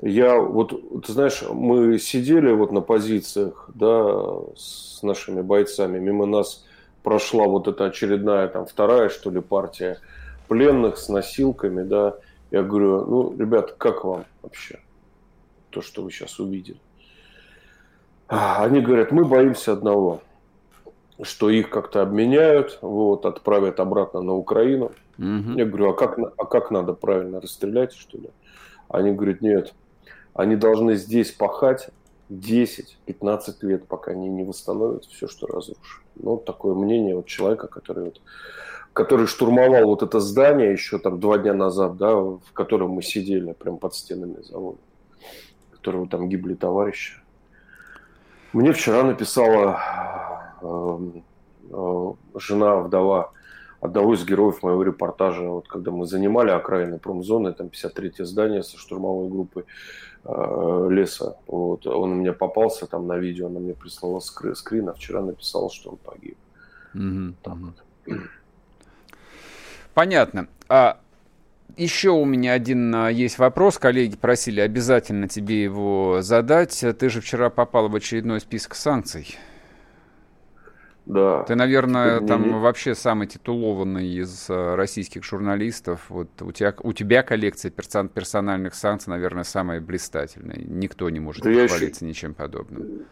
Я 0.00 0.38
вот, 0.38 1.04
ты 1.04 1.12
знаешь, 1.12 1.42
мы 1.50 1.98
сидели 1.98 2.52
вот 2.52 2.70
на 2.70 2.82
позициях, 2.82 3.68
да, 3.74 4.38
с 4.54 5.02
нашими 5.02 5.40
бойцами, 5.40 5.98
мимо 5.98 6.24
нас 6.24 6.64
прошла 7.08 7.46
вот 7.46 7.66
эта 7.68 7.86
очередная, 7.86 8.48
там, 8.48 8.66
вторая, 8.66 9.08
что 9.08 9.30
ли, 9.30 9.40
партия 9.40 9.96
пленных 10.46 10.98
с 10.98 11.08
носилками, 11.08 11.82
да, 11.82 12.16
я 12.50 12.62
говорю, 12.62 13.06
ну, 13.06 13.34
ребят, 13.38 13.76
как 13.78 14.04
вам 14.04 14.26
вообще 14.42 14.78
то, 15.70 15.80
что 15.80 16.02
вы 16.02 16.10
сейчас 16.10 16.38
увидели? 16.38 16.76
Они 18.26 18.82
говорят, 18.82 19.10
мы 19.10 19.24
боимся 19.24 19.72
одного, 19.72 20.20
что 21.22 21.48
их 21.48 21.70
как-то 21.70 22.02
обменяют, 22.02 22.78
вот, 22.82 23.24
отправят 23.24 23.80
обратно 23.80 24.20
на 24.20 24.34
Украину. 24.34 24.92
Угу. 25.16 25.56
Я 25.56 25.64
говорю, 25.64 25.88
а 25.88 25.94
как, 25.94 26.18
а 26.18 26.44
как 26.44 26.70
надо 26.70 26.92
правильно 26.92 27.40
расстрелять, 27.40 27.94
что 27.94 28.18
ли? 28.18 28.28
Они 28.90 29.12
говорят, 29.12 29.40
нет, 29.40 29.72
они 30.34 30.56
должны 30.56 30.96
здесь 30.96 31.32
пахать, 31.32 31.88
10-15 32.30 33.54
лет, 33.62 33.86
пока 33.86 34.12
они 34.12 34.28
не 34.28 34.44
восстановят 34.44 35.04
все, 35.06 35.28
что 35.28 35.46
разрушили. 35.46 36.04
Ну, 36.16 36.32
вот 36.32 36.44
такое 36.44 36.74
мнение 36.74 37.16
вот 37.16 37.26
человека, 37.26 37.68
который, 37.68 38.04
вот, 38.06 38.20
который 38.92 39.26
штурмовал 39.26 39.86
вот 39.86 40.02
это 40.02 40.20
здание 40.20 40.72
еще 40.72 40.98
там 40.98 41.20
два 41.20 41.38
дня 41.38 41.54
назад, 41.54 41.96
да, 41.96 42.14
в 42.14 42.52
котором 42.52 42.90
мы 42.90 43.02
сидели 43.02 43.52
прям 43.52 43.78
под 43.78 43.94
стенами 43.94 44.42
завода, 44.42 44.78
в 45.68 45.76
которого 45.76 46.08
там 46.08 46.28
гибли 46.28 46.54
товарищи. 46.54 47.14
Мне 48.52 48.72
вчера 48.72 49.02
написала 49.02 49.80
жена, 52.34 52.76
вдова 52.76 53.32
одного 53.80 54.14
из 54.14 54.24
героев 54.24 54.62
моего 54.62 54.82
репортажа, 54.82 55.42
вот 55.42 55.68
когда 55.68 55.90
мы 55.90 56.06
занимали 56.06 56.50
окраины 56.50 56.98
промзоны, 56.98 57.52
там 57.52 57.68
53-е 57.68 58.24
здание 58.24 58.62
со 58.62 58.78
штурмовой 58.78 59.28
группой 59.28 59.64
э, 60.24 60.88
леса, 60.90 61.36
вот, 61.46 61.86
он 61.86 62.12
у 62.12 62.14
меня 62.14 62.32
попался 62.32 62.86
там 62.86 63.06
на 63.06 63.16
видео, 63.16 63.46
она 63.46 63.60
мне 63.60 63.74
прислала 63.74 64.20
скрин, 64.20 64.54
скрин 64.54 64.88
а 64.88 64.94
вчера 64.94 65.20
написала, 65.22 65.70
что 65.70 65.90
он 65.90 65.96
погиб. 65.96 66.36
Mm-hmm. 66.94 67.34
Вот. 67.44 68.18
Понятно. 69.94 70.48
А 70.68 71.00
еще 71.76 72.10
у 72.10 72.24
меня 72.24 72.52
один 72.54 72.94
а, 72.94 73.08
есть 73.08 73.38
вопрос. 73.38 73.78
Коллеги 73.78 74.16
просили 74.16 74.60
обязательно 74.60 75.28
тебе 75.28 75.62
его 75.62 76.18
задать. 76.22 76.84
Ты 76.98 77.08
же 77.08 77.20
вчера 77.20 77.50
попал 77.50 77.88
в 77.88 77.94
очередной 77.94 78.40
список 78.40 78.74
санкций. 78.74 79.36
Да. 81.08 81.42
Ты, 81.44 81.54
наверное, 81.54 82.20
там 82.20 82.42
не... 82.42 82.50
вообще 82.50 82.94
самый 82.94 83.26
титулованный 83.26 84.06
из 84.06 84.50
э, 84.50 84.74
российских 84.74 85.24
журналистов. 85.24 86.04
Вот 86.10 86.28
у 86.42 86.52
тебя, 86.52 86.74
у 86.82 86.92
тебя 86.92 87.22
коллекция 87.22 87.70
персон, 87.70 88.10
персональных 88.10 88.74
санкций, 88.74 89.10
наверное, 89.10 89.44
самая 89.44 89.80
блистательная. 89.80 90.58
Никто 90.58 91.08
не 91.08 91.18
может 91.18 91.44
да 91.44 91.50
похвалиться 91.50 92.04
еще... 92.04 92.06
ничем 92.06 92.34
подобным. 92.34 93.06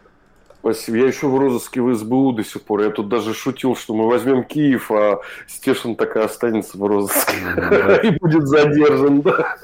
Спасибо. 0.60 0.98
Я 0.98 1.06
еще 1.06 1.28
в 1.28 1.38
розыске 1.38 1.80
в 1.80 1.94
СБУ 1.94 2.32
до 2.32 2.44
сих 2.44 2.62
пор. 2.62 2.82
Я 2.82 2.90
тут 2.90 3.08
даже 3.08 3.34
шутил, 3.34 3.76
что 3.76 3.94
мы 3.94 4.08
возьмем 4.08 4.42
Киев, 4.42 4.90
а 4.90 5.20
Стешин 5.46 5.94
так 5.96 6.16
и 6.16 6.20
останется 6.20 6.76
в 6.76 6.84
розыске. 6.84 7.36
И 8.02 8.10
будет 8.18 8.46
задержан, 8.48 9.22
да. 9.22 9.56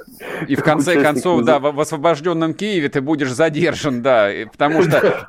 И 0.46 0.54
в 0.54 0.62
конце 0.62 1.02
концов, 1.02 1.42
да, 1.42 1.58
в 1.58 1.80
освобожденном 1.80 2.54
Киеве 2.54 2.88
ты 2.88 3.00
будешь 3.00 3.32
задержан, 3.32 4.02
да. 4.02 4.30
Потому 4.52 4.82
что... 4.82 5.24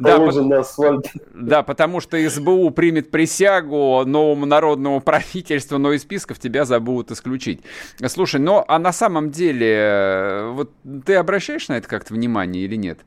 Да, 1.33 1.63
потому 1.63 1.99
что 2.01 2.17
СБУ 2.29 2.69
примет 2.71 3.09
присягу 3.09 4.03
новому 4.05 4.45
народному 4.45 5.01
правительству, 5.01 5.77
но 5.77 5.93
из 5.93 6.03
списков 6.03 6.39
тебя 6.39 6.65
забудут 6.65 7.11
исключить. 7.11 7.61
Слушай, 8.07 8.39
ну 8.39 8.63
а 8.67 8.79
на 8.79 8.93
самом 8.93 9.31
деле, 9.31 9.75
э, 9.75 10.51
вот 10.51 10.71
ты 11.05 11.15
обращаешь 11.15 11.67
на 11.67 11.77
это 11.77 11.87
как-то 11.87 12.13
внимание 12.13 12.63
или 12.63 12.75
нет? 12.75 12.99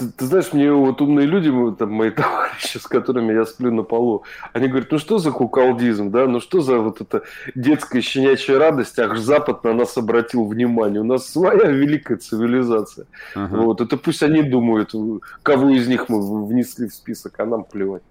Ты, 0.00 0.06
ты 0.08 0.24
знаешь, 0.24 0.54
мне 0.54 0.72
вот 0.72 1.02
умные 1.02 1.26
люди, 1.26 1.50
там, 1.76 1.92
мои 1.92 2.10
товарищи, 2.22 2.78
с 2.78 2.86
которыми 2.86 3.34
я 3.34 3.44
сплю 3.44 3.70
на 3.70 3.82
полу, 3.82 4.24
они 4.54 4.68
говорят, 4.68 4.90
ну 4.90 4.98
что 4.98 5.18
за 5.18 5.30
куколдизм, 5.30 6.10
да, 6.10 6.26
ну 6.26 6.40
что 6.40 6.62
за 6.62 6.78
вот 6.78 7.02
эта 7.02 7.22
детская 7.54 8.00
щенячья 8.00 8.58
радость, 8.58 8.98
ах, 8.98 9.18
Запад 9.18 9.62
на 9.62 9.74
нас 9.74 9.98
обратил 9.98 10.46
внимание, 10.46 11.02
у 11.02 11.04
нас 11.04 11.26
своя 11.26 11.70
великая 11.70 12.16
цивилизация. 12.16 13.06
Uh-huh. 13.34 13.64
Вот, 13.64 13.82
это 13.82 13.98
пусть 13.98 14.22
они 14.22 14.42
думают, 14.42 14.94
кого 15.42 15.68
из 15.68 15.86
них 15.86 16.08
мы 16.08 16.46
внесли 16.46 16.88
в 16.88 16.94
список, 16.94 17.38
а 17.38 17.44
нам 17.44 17.64
плевать. 17.64 18.02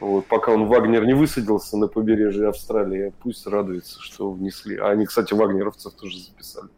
Вот, 0.00 0.26
пока 0.26 0.50
он 0.50 0.66
Вагнер 0.66 1.06
не 1.06 1.14
высадился 1.14 1.76
на 1.76 1.86
побережье 1.86 2.48
Австралии, 2.48 3.12
пусть 3.22 3.46
радуется, 3.46 4.00
что 4.00 4.32
внесли. 4.32 4.76
А 4.78 4.88
они, 4.88 5.06
кстати, 5.06 5.34
вагнеровцев 5.34 5.92
тоже 5.92 6.18
записали. 6.18 6.68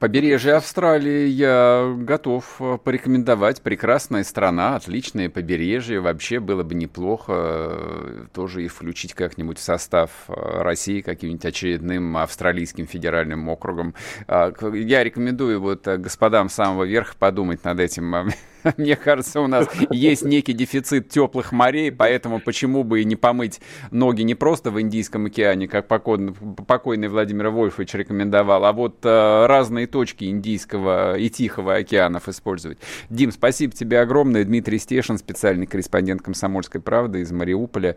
Побережье 0.00 0.54
Австралии 0.54 1.26
я 1.26 1.94
готов 1.94 2.56
э, 2.58 2.78
порекомендовать. 2.82 3.60
Прекрасная 3.60 4.24
страна, 4.24 4.76
отличное 4.76 5.28
побережье. 5.28 6.00
Вообще 6.00 6.40
было 6.40 6.62
бы 6.62 6.74
неплохо 6.74 7.32
э, 7.36 8.24
тоже 8.32 8.64
и 8.64 8.68
включить 8.68 9.12
как-нибудь 9.12 9.58
в 9.58 9.62
состав 9.62 10.10
э, 10.28 10.32
России 10.62 11.02
каким-нибудь 11.02 11.44
очередным 11.44 12.16
австралийским 12.16 12.86
федеральным 12.86 13.46
округом. 13.50 13.94
А, 14.26 14.54
я 14.72 15.04
рекомендую 15.04 15.60
вот 15.60 15.86
господам 15.86 16.48
самого 16.48 16.84
верха 16.84 17.14
подумать 17.18 17.62
над 17.64 17.78
этим 17.78 18.30
Мне 18.76 18.96
кажется, 18.96 19.40
у 19.40 19.46
нас 19.46 19.68
есть 19.90 20.24
некий 20.24 20.52
дефицит 20.52 21.08
теплых 21.08 21.52
морей, 21.52 21.90
поэтому 21.92 22.40
почему 22.40 22.84
бы 22.84 23.02
и 23.02 23.04
не 23.04 23.16
помыть 23.16 23.60
ноги 23.90 24.22
не 24.22 24.34
просто 24.34 24.70
в 24.70 24.80
Индийском 24.80 25.26
океане, 25.26 25.68
как 25.68 25.86
покойный, 25.88 27.08
Владимир 27.08 27.50
Вольфович 27.50 27.94
рекомендовал, 27.94 28.64
а 28.64 28.72
вот 28.72 28.98
э, 29.04 29.46
разные 29.46 29.86
точки 29.86 30.24
Индийского 30.24 31.18
и 31.18 31.28
Тихого 31.28 31.76
океанов 31.76 32.28
использовать. 32.28 32.78
Дим, 33.08 33.32
спасибо 33.32 33.72
тебе 33.72 34.00
огромное. 34.00 34.44
Дмитрий 34.44 34.78
Стешин, 34.78 35.18
специальный 35.18 35.66
корреспондент 35.66 36.22
«Комсомольской 36.22 36.80
правды» 36.80 37.20
из 37.20 37.32
Мариуполя. 37.32 37.96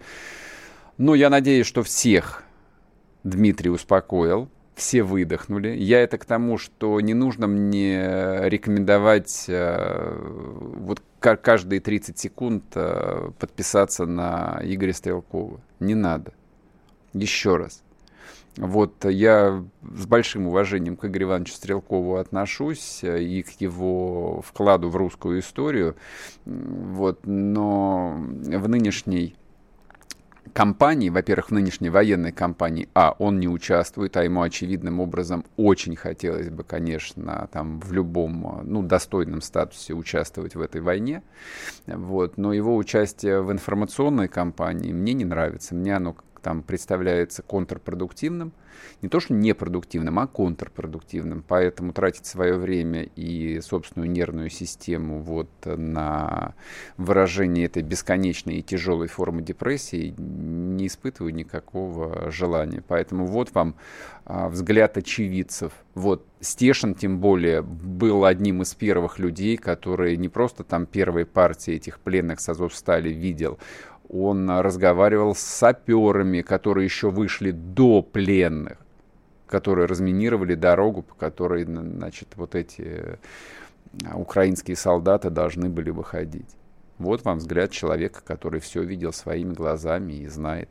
Ну, 0.97 1.14
я 1.14 1.30
надеюсь, 1.30 1.66
что 1.66 1.84
всех 1.84 2.43
Дмитрий 3.24 3.70
успокоил 3.70 4.49
все 4.76 5.03
выдохнули. 5.03 5.69
Я 5.69 6.01
это 6.01 6.17
к 6.17 6.26
тому, 6.26 6.57
что 6.57 6.99
не 7.01 7.13
нужно 7.13 7.47
мне 7.47 8.39
рекомендовать 8.43 9.45
э, 9.47 10.17
вот 10.19 11.01
каждые 11.19 11.80
30 11.80 12.17
секунд 12.17 12.63
э, 12.76 13.30
подписаться 13.39 14.05
на 14.05 14.59
Игоря 14.63 14.93
Стрелкова. 14.93 15.61
Не 15.80 15.95
надо. 15.95 16.34
Еще 17.13 17.57
раз. 17.57 17.84
Вот 18.57 19.03
я 19.05 19.63
с 19.82 20.05
большим 20.05 20.47
уважением 20.47 20.95
к 20.95 21.05
Игорю 21.05 21.28
Ивановичу 21.28 21.53
Стрелкову 21.53 22.17
отношусь 22.17 23.03
э, 23.03 23.24
и 23.24 23.41
к 23.41 23.49
его 23.59 24.41
вкладу 24.41 24.89
в 24.89 24.95
русскую 24.95 25.39
историю. 25.39 25.95
Вот, 26.45 27.26
но 27.26 28.15
в 28.15 28.67
нынешней 28.67 29.36
компании, 30.53 31.09
во-первых, 31.09 31.51
нынешней 31.51 31.89
военной 31.89 32.31
компании, 32.31 32.87
а, 32.93 33.15
он 33.19 33.39
не 33.39 33.47
участвует, 33.47 34.15
а 34.15 34.23
ему 34.23 34.41
очевидным 34.41 34.99
образом 34.99 35.45
очень 35.57 35.95
хотелось 35.95 36.49
бы, 36.49 36.63
конечно, 36.63 37.49
там 37.51 37.79
в 37.79 37.91
любом, 37.91 38.61
ну, 38.63 38.83
достойном 38.83 39.41
статусе 39.41 39.93
участвовать 39.93 40.55
в 40.55 40.61
этой 40.61 40.81
войне, 40.81 41.23
вот, 41.87 42.37
но 42.37 42.53
его 42.53 42.75
участие 42.77 43.41
в 43.41 43.51
информационной 43.51 44.27
кампании 44.27 44.93
мне 44.93 45.13
не 45.13 45.25
нравится, 45.25 45.75
мне 45.75 45.95
оно 45.95 46.15
там 46.43 46.61
представляется 46.61 47.41
контрпродуктивным, 47.41 48.51
не 49.01 49.09
то 49.09 49.19
что 49.19 49.33
непродуктивным, 49.33 50.19
а 50.19 50.27
контрпродуктивным. 50.27 51.43
Поэтому 51.47 51.93
тратить 51.93 52.25
свое 52.25 52.55
время 52.55 53.03
и 53.03 53.59
собственную 53.61 54.11
нервную 54.11 54.49
систему 54.49 55.21
вот 55.21 55.49
на 55.65 56.53
выражение 56.97 57.65
этой 57.65 57.81
бесконечной 57.81 58.57
и 58.57 58.61
тяжелой 58.63 59.07
формы 59.07 59.41
депрессии 59.41 60.13
не 60.17 60.87
испытываю 60.87 61.33
никакого 61.33 62.29
желания. 62.29 62.83
Поэтому 62.85 63.25
вот 63.25 63.53
вам 63.53 63.75
а, 64.25 64.49
взгляд 64.49 64.97
очевидцев. 64.97 65.71
Вот 65.95 66.25
Стешин, 66.39 66.93
тем 66.93 67.19
более, 67.19 67.61
был 67.61 68.25
одним 68.25 68.61
из 68.61 68.73
первых 68.73 69.17
людей, 69.17 69.55
которые 69.57 70.17
не 70.17 70.27
просто 70.27 70.63
там 70.63 70.85
первые 70.85 71.25
партии 71.25 71.73
этих 71.73 71.99
пленных 71.99 72.39
с 72.41 72.49
Азовстали 72.49 73.09
видел, 73.09 73.59
он 74.09 74.49
разговаривал 74.49 75.35
с 75.35 75.39
саперами, 75.39 76.41
которые 76.41 76.85
еще 76.85 77.09
вышли 77.09 77.51
до 77.51 78.01
пленных, 78.01 78.77
которые 79.47 79.87
разминировали 79.87 80.55
дорогу, 80.55 81.03
по 81.03 81.15
которой, 81.15 81.63
значит, 81.65 82.29
вот 82.35 82.55
эти 82.55 82.81
э, 82.81 83.15
украинские 84.13 84.75
солдаты 84.75 85.29
должны 85.29 85.69
были 85.69 85.89
выходить. 85.89 86.49
Вот 86.97 87.23
вам 87.25 87.39
взгляд 87.39 87.71
человека, 87.71 88.21
который 88.23 88.59
все 88.59 88.83
видел 88.83 89.13
своими 89.13 89.53
глазами 89.53 90.13
и 90.13 90.27
знает, 90.27 90.69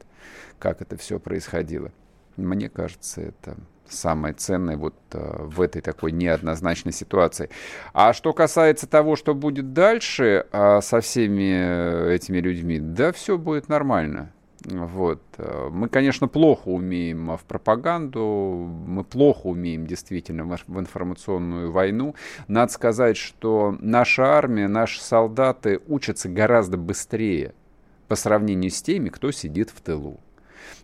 как 0.59 0.81
это 0.81 0.97
все 0.97 1.19
происходило. 1.19 1.91
Мне 2.37 2.69
кажется, 2.69 3.21
это 3.21 3.57
самое 3.89 4.35
ценное 4.35 4.77
вот 4.77 4.95
э, 5.13 5.37
в 5.39 5.61
этой 5.61 5.83
такой 5.83 6.13
неоднозначной 6.13 6.93
ситуации. 6.93 7.51
А 7.93 8.13
что 8.13 8.33
касается 8.33 8.87
того, 8.87 9.17
что 9.17 9.35
будет 9.35 9.73
дальше 9.73 10.47
э, 10.51 10.81
со 10.81 11.01
всеми 11.01 12.13
этими 12.15 12.39
людьми, 12.39 12.79
да, 12.79 13.13
все 13.13 13.39
будет 13.39 13.69
нормально. 13.69 14.33
Вот. 14.65 15.23
Э, 15.39 15.69
мы, 15.71 15.89
конечно, 15.89 16.29
плохо 16.29 16.69
умеем 16.69 17.37
в 17.37 17.45
пропаганду, 17.45 18.69
мы 18.87 19.05
плохо 19.05 19.47
умеем 19.47 19.87
действительно 19.87 20.45
в 20.45 20.81
информационную 20.81 21.71
войну. 21.71 22.15
Надо 22.49 22.73
сказать, 22.73 23.17
что 23.17 23.77
наша 23.81 24.25
армия, 24.25 24.69
наши 24.69 25.01
солдаты 25.01 25.81
учатся 25.87 26.29
гораздо 26.29 26.77
быстрее 26.77 27.55
по 28.09 28.17
сравнению 28.17 28.71
с 28.71 28.83
теми, 28.83 29.09
кто 29.09 29.31
сидит 29.31 29.71
в 29.71 29.81
тылу. 29.81 30.21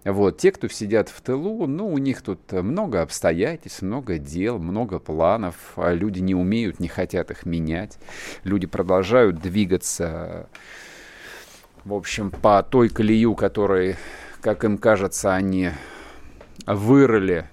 Вот, 0.04 0.38
те, 0.38 0.52
кто 0.52 0.68
сидят 0.68 1.08
в 1.08 1.20
тылу, 1.20 1.66
ну, 1.66 1.88
у 1.88 1.98
них 1.98 2.22
тут 2.22 2.52
много 2.52 3.02
обстоятельств, 3.02 3.82
много 3.82 4.18
дел, 4.18 4.58
много 4.58 4.98
планов, 4.98 5.54
а 5.76 5.92
люди 5.92 6.20
не 6.20 6.34
умеют, 6.34 6.80
не 6.80 6.88
хотят 6.88 7.30
их 7.30 7.44
менять, 7.46 7.98
люди 8.44 8.66
продолжают 8.66 9.40
двигаться, 9.40 10.48
в 11.84 11.92
общем, 11.92 12.30
по 12.30 12.62
той 12.62 12.88
колею, 12.88 13.34
которой, 13.34 13.96
как 14.40 14.64
им 14.64 14.78
кажется, 14.78 15.34
они 15.34 15.70
вырыли 16.66 17.48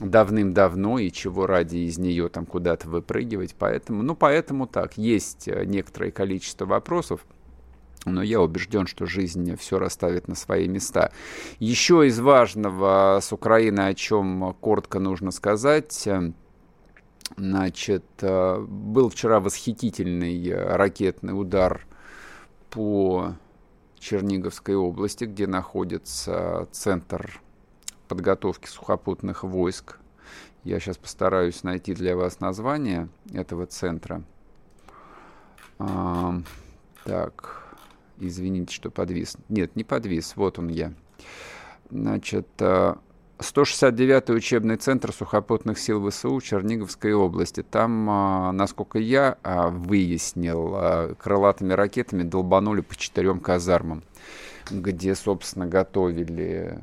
давным-давно 0.00 0.98
и 0.98 1.10
чего 1.10 1.46
ради 1.46 1.76
из 1.76 1.98
нее 1.98 2.28
там 2.30 2.46
куда-то 2.46 2.88
выпрыгивать. 2.88 3.54
Поэтому, 3.58 4.02
ну, 4.02 4.14
поэтому 4.14 4.66
так, 4.66 4.96
есть 4.96 5.46
некоторое 5.46 6.10
количество 6.10 6.64
вопросов, 6.64 7.26
но 8.04 8.22
я 8.22 8.40
убежден, 8.40 8.86
что 8.86 9.06
жизнь 9.06 9.56
все 9.56 9.78
расставит 9.78 10.28
на 10.28 10.34
свои 10.34 10.68
места. 10.68 11.12
Еще 11.58 12.06
из 12.06 12.18
важного 12.18 13.18
с 13.20 13.32
Украины, 13.32 13.80
о 13.80 13.94
чем 13.94 14.54
коротко 14.60 14.98
нужно 14.98 15.30
сказать, 15.30 16.08
значит, 17.36 18.04
был 18.22 19.10
вчера 19.10 19.40
восхитительный 19.40 20.52
ракетный 20.54 21.38
удар 21.38 21.86
по 22.70 23.34
Черниговской 23.98 24.76
области, 24.76 25.24
где 25.24 25.46
находится 25.46 26.68
центр 26.72 27.40
подготовки 28.08 28.66
сухопутных 28.66 29.44
войск. 29.44 29.98
Я 30.64 30.80
сейчас 30.80 30.96
постараюсь 30.96 31.62
найти 31.62 31.94
для 31.94 32.16
вас 32.16 32.40
название 32.40 33.08
этого 33.32 33.66
центра. 33.66 34.22
Так, 37.04 37.69
извините, 38.20 38.74
что 38.74 38.90
подвис. 38.90 39.36
Нет, 39.48 39.76
не 39.76 39.84
подвис, 39.84 40.34
вот 40.36 40.58
он 40.58 40.68
я. 40.68 40.92
Значит, 41.90 42.46
169-й 43.40 44.36
учебный 44.36 44.76
центр 44.76 45.12
сухопутных 45.12 45.78
сил 45.78 46.08
ВСУ 46.10 46.40
Черниговской 46.40 47.14
области. 47.14 47.62
Там, 47.62 48.08
а, 48.10 48.52
насколько 48.52 48.98
я 48.98 49.38
а, 49.42 49.70
выяснил, 49.70 50.72
а, 50.74 51.14
крылатыми 51.14 51.72
ракетами 51.72 52.22
долбанули 52.22 52.82
по 52.82 52.94
четырем 52.96 53.40
казармам, 53.40 54.02
где, 54.70 55.14
собственно, 55.14 55.66
готовили, 55.66 56.80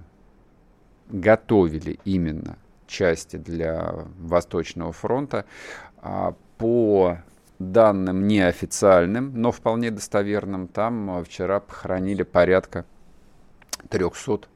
готовили 1.09 1.99
именно 2.05 2.57
части 2.87 3.35
для 3.35 4.05
Восточного 4.17 4.93
фронта. 4.93 5.45
По 6.57 7.17
данным 7.59 8.27
неофициальным, 8.27 9.33
но 9.35 9.51
вполне 9.51 9.91
достоверным, 9.91 10.67
там 10.67 11.23
вчера 11.23 11.59
похоронили 11.59 12.23
порядка 12.23 12.85
300 13.89 14.47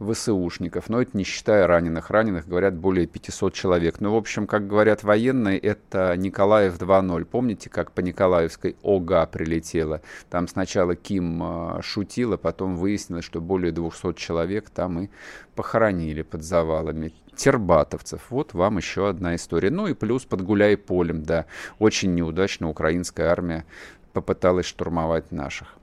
ВСУшников, 0.00 0.88
но 0.88 1.02
это 1.02 1.16
не 1.16 1.24
считая 1.24 1.66
раненых. 1.66 2.10
Раненых, 2.10 2.46
говорят, 2.46 2.74
более 2.74 3.06
500 3.06 3.54
человек. 3.54 4.00
Ну, 4.00 4.12
в 4.12 4.16
общем, 4.16 4.46
как 4.46 4.66
говорят 4.66 5.02
военные, 5.02 5.58
это 5.58 6.14
Николаев 6.16 6.78
2.0. 6.78 7.24
Помните, 7.24 7.70
как 7.70 7.92
по 7.92 8.00
Николаевской 8.00 8.76
ОГА 8.82 9.26
прилетела? 9.26 10.02
Там 10.30 10.48
сначала 10.48 10.96
Ким 10.96 11.42
э, 11.42 11.82
шутила, 11.82 12.36
потом 12.36 12.76
выяснилось, 12.76 13.24
что 13.24 13.40
более 13.40 13.72
200 13.72 14.14
человек 14.14 14.70
там 14.70 15.00
и 15.00 15.08
похоронили 15.54 16.22
под 16.22 16.42
завалами 16.42 17.12
тербатовцев. 17.36 18.22
Вот 18.30 18.54
вам 18.54 18.78
еще 18.78 19.08
одна 19.08 19.34
история. 19.34 19.70
Ну 19.70 19.86
и 19.86 19.94
плюс 19.94 20.24
под 20.24 20.42
гуляй 20.42 20.76
полем, 20.76 21.22
да. 21.22 21.46
Очень 21.78 22.14
неудачно 22.14 22.68
украинская 22.68 23.30
армия 23.30 23.64
попыталась 24.12 24.66
штурмовать 24.66 25.32
наших. 25.32 25.74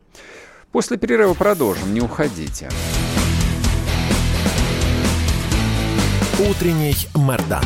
После 0.72 0.98
перерыва 0.98 1.34
продолжим, 1.34 1.94
не 1.94 2.02
уходите. 2.02 2.70
Утренний 6.40 6.96
Мордан. 7.14 7.64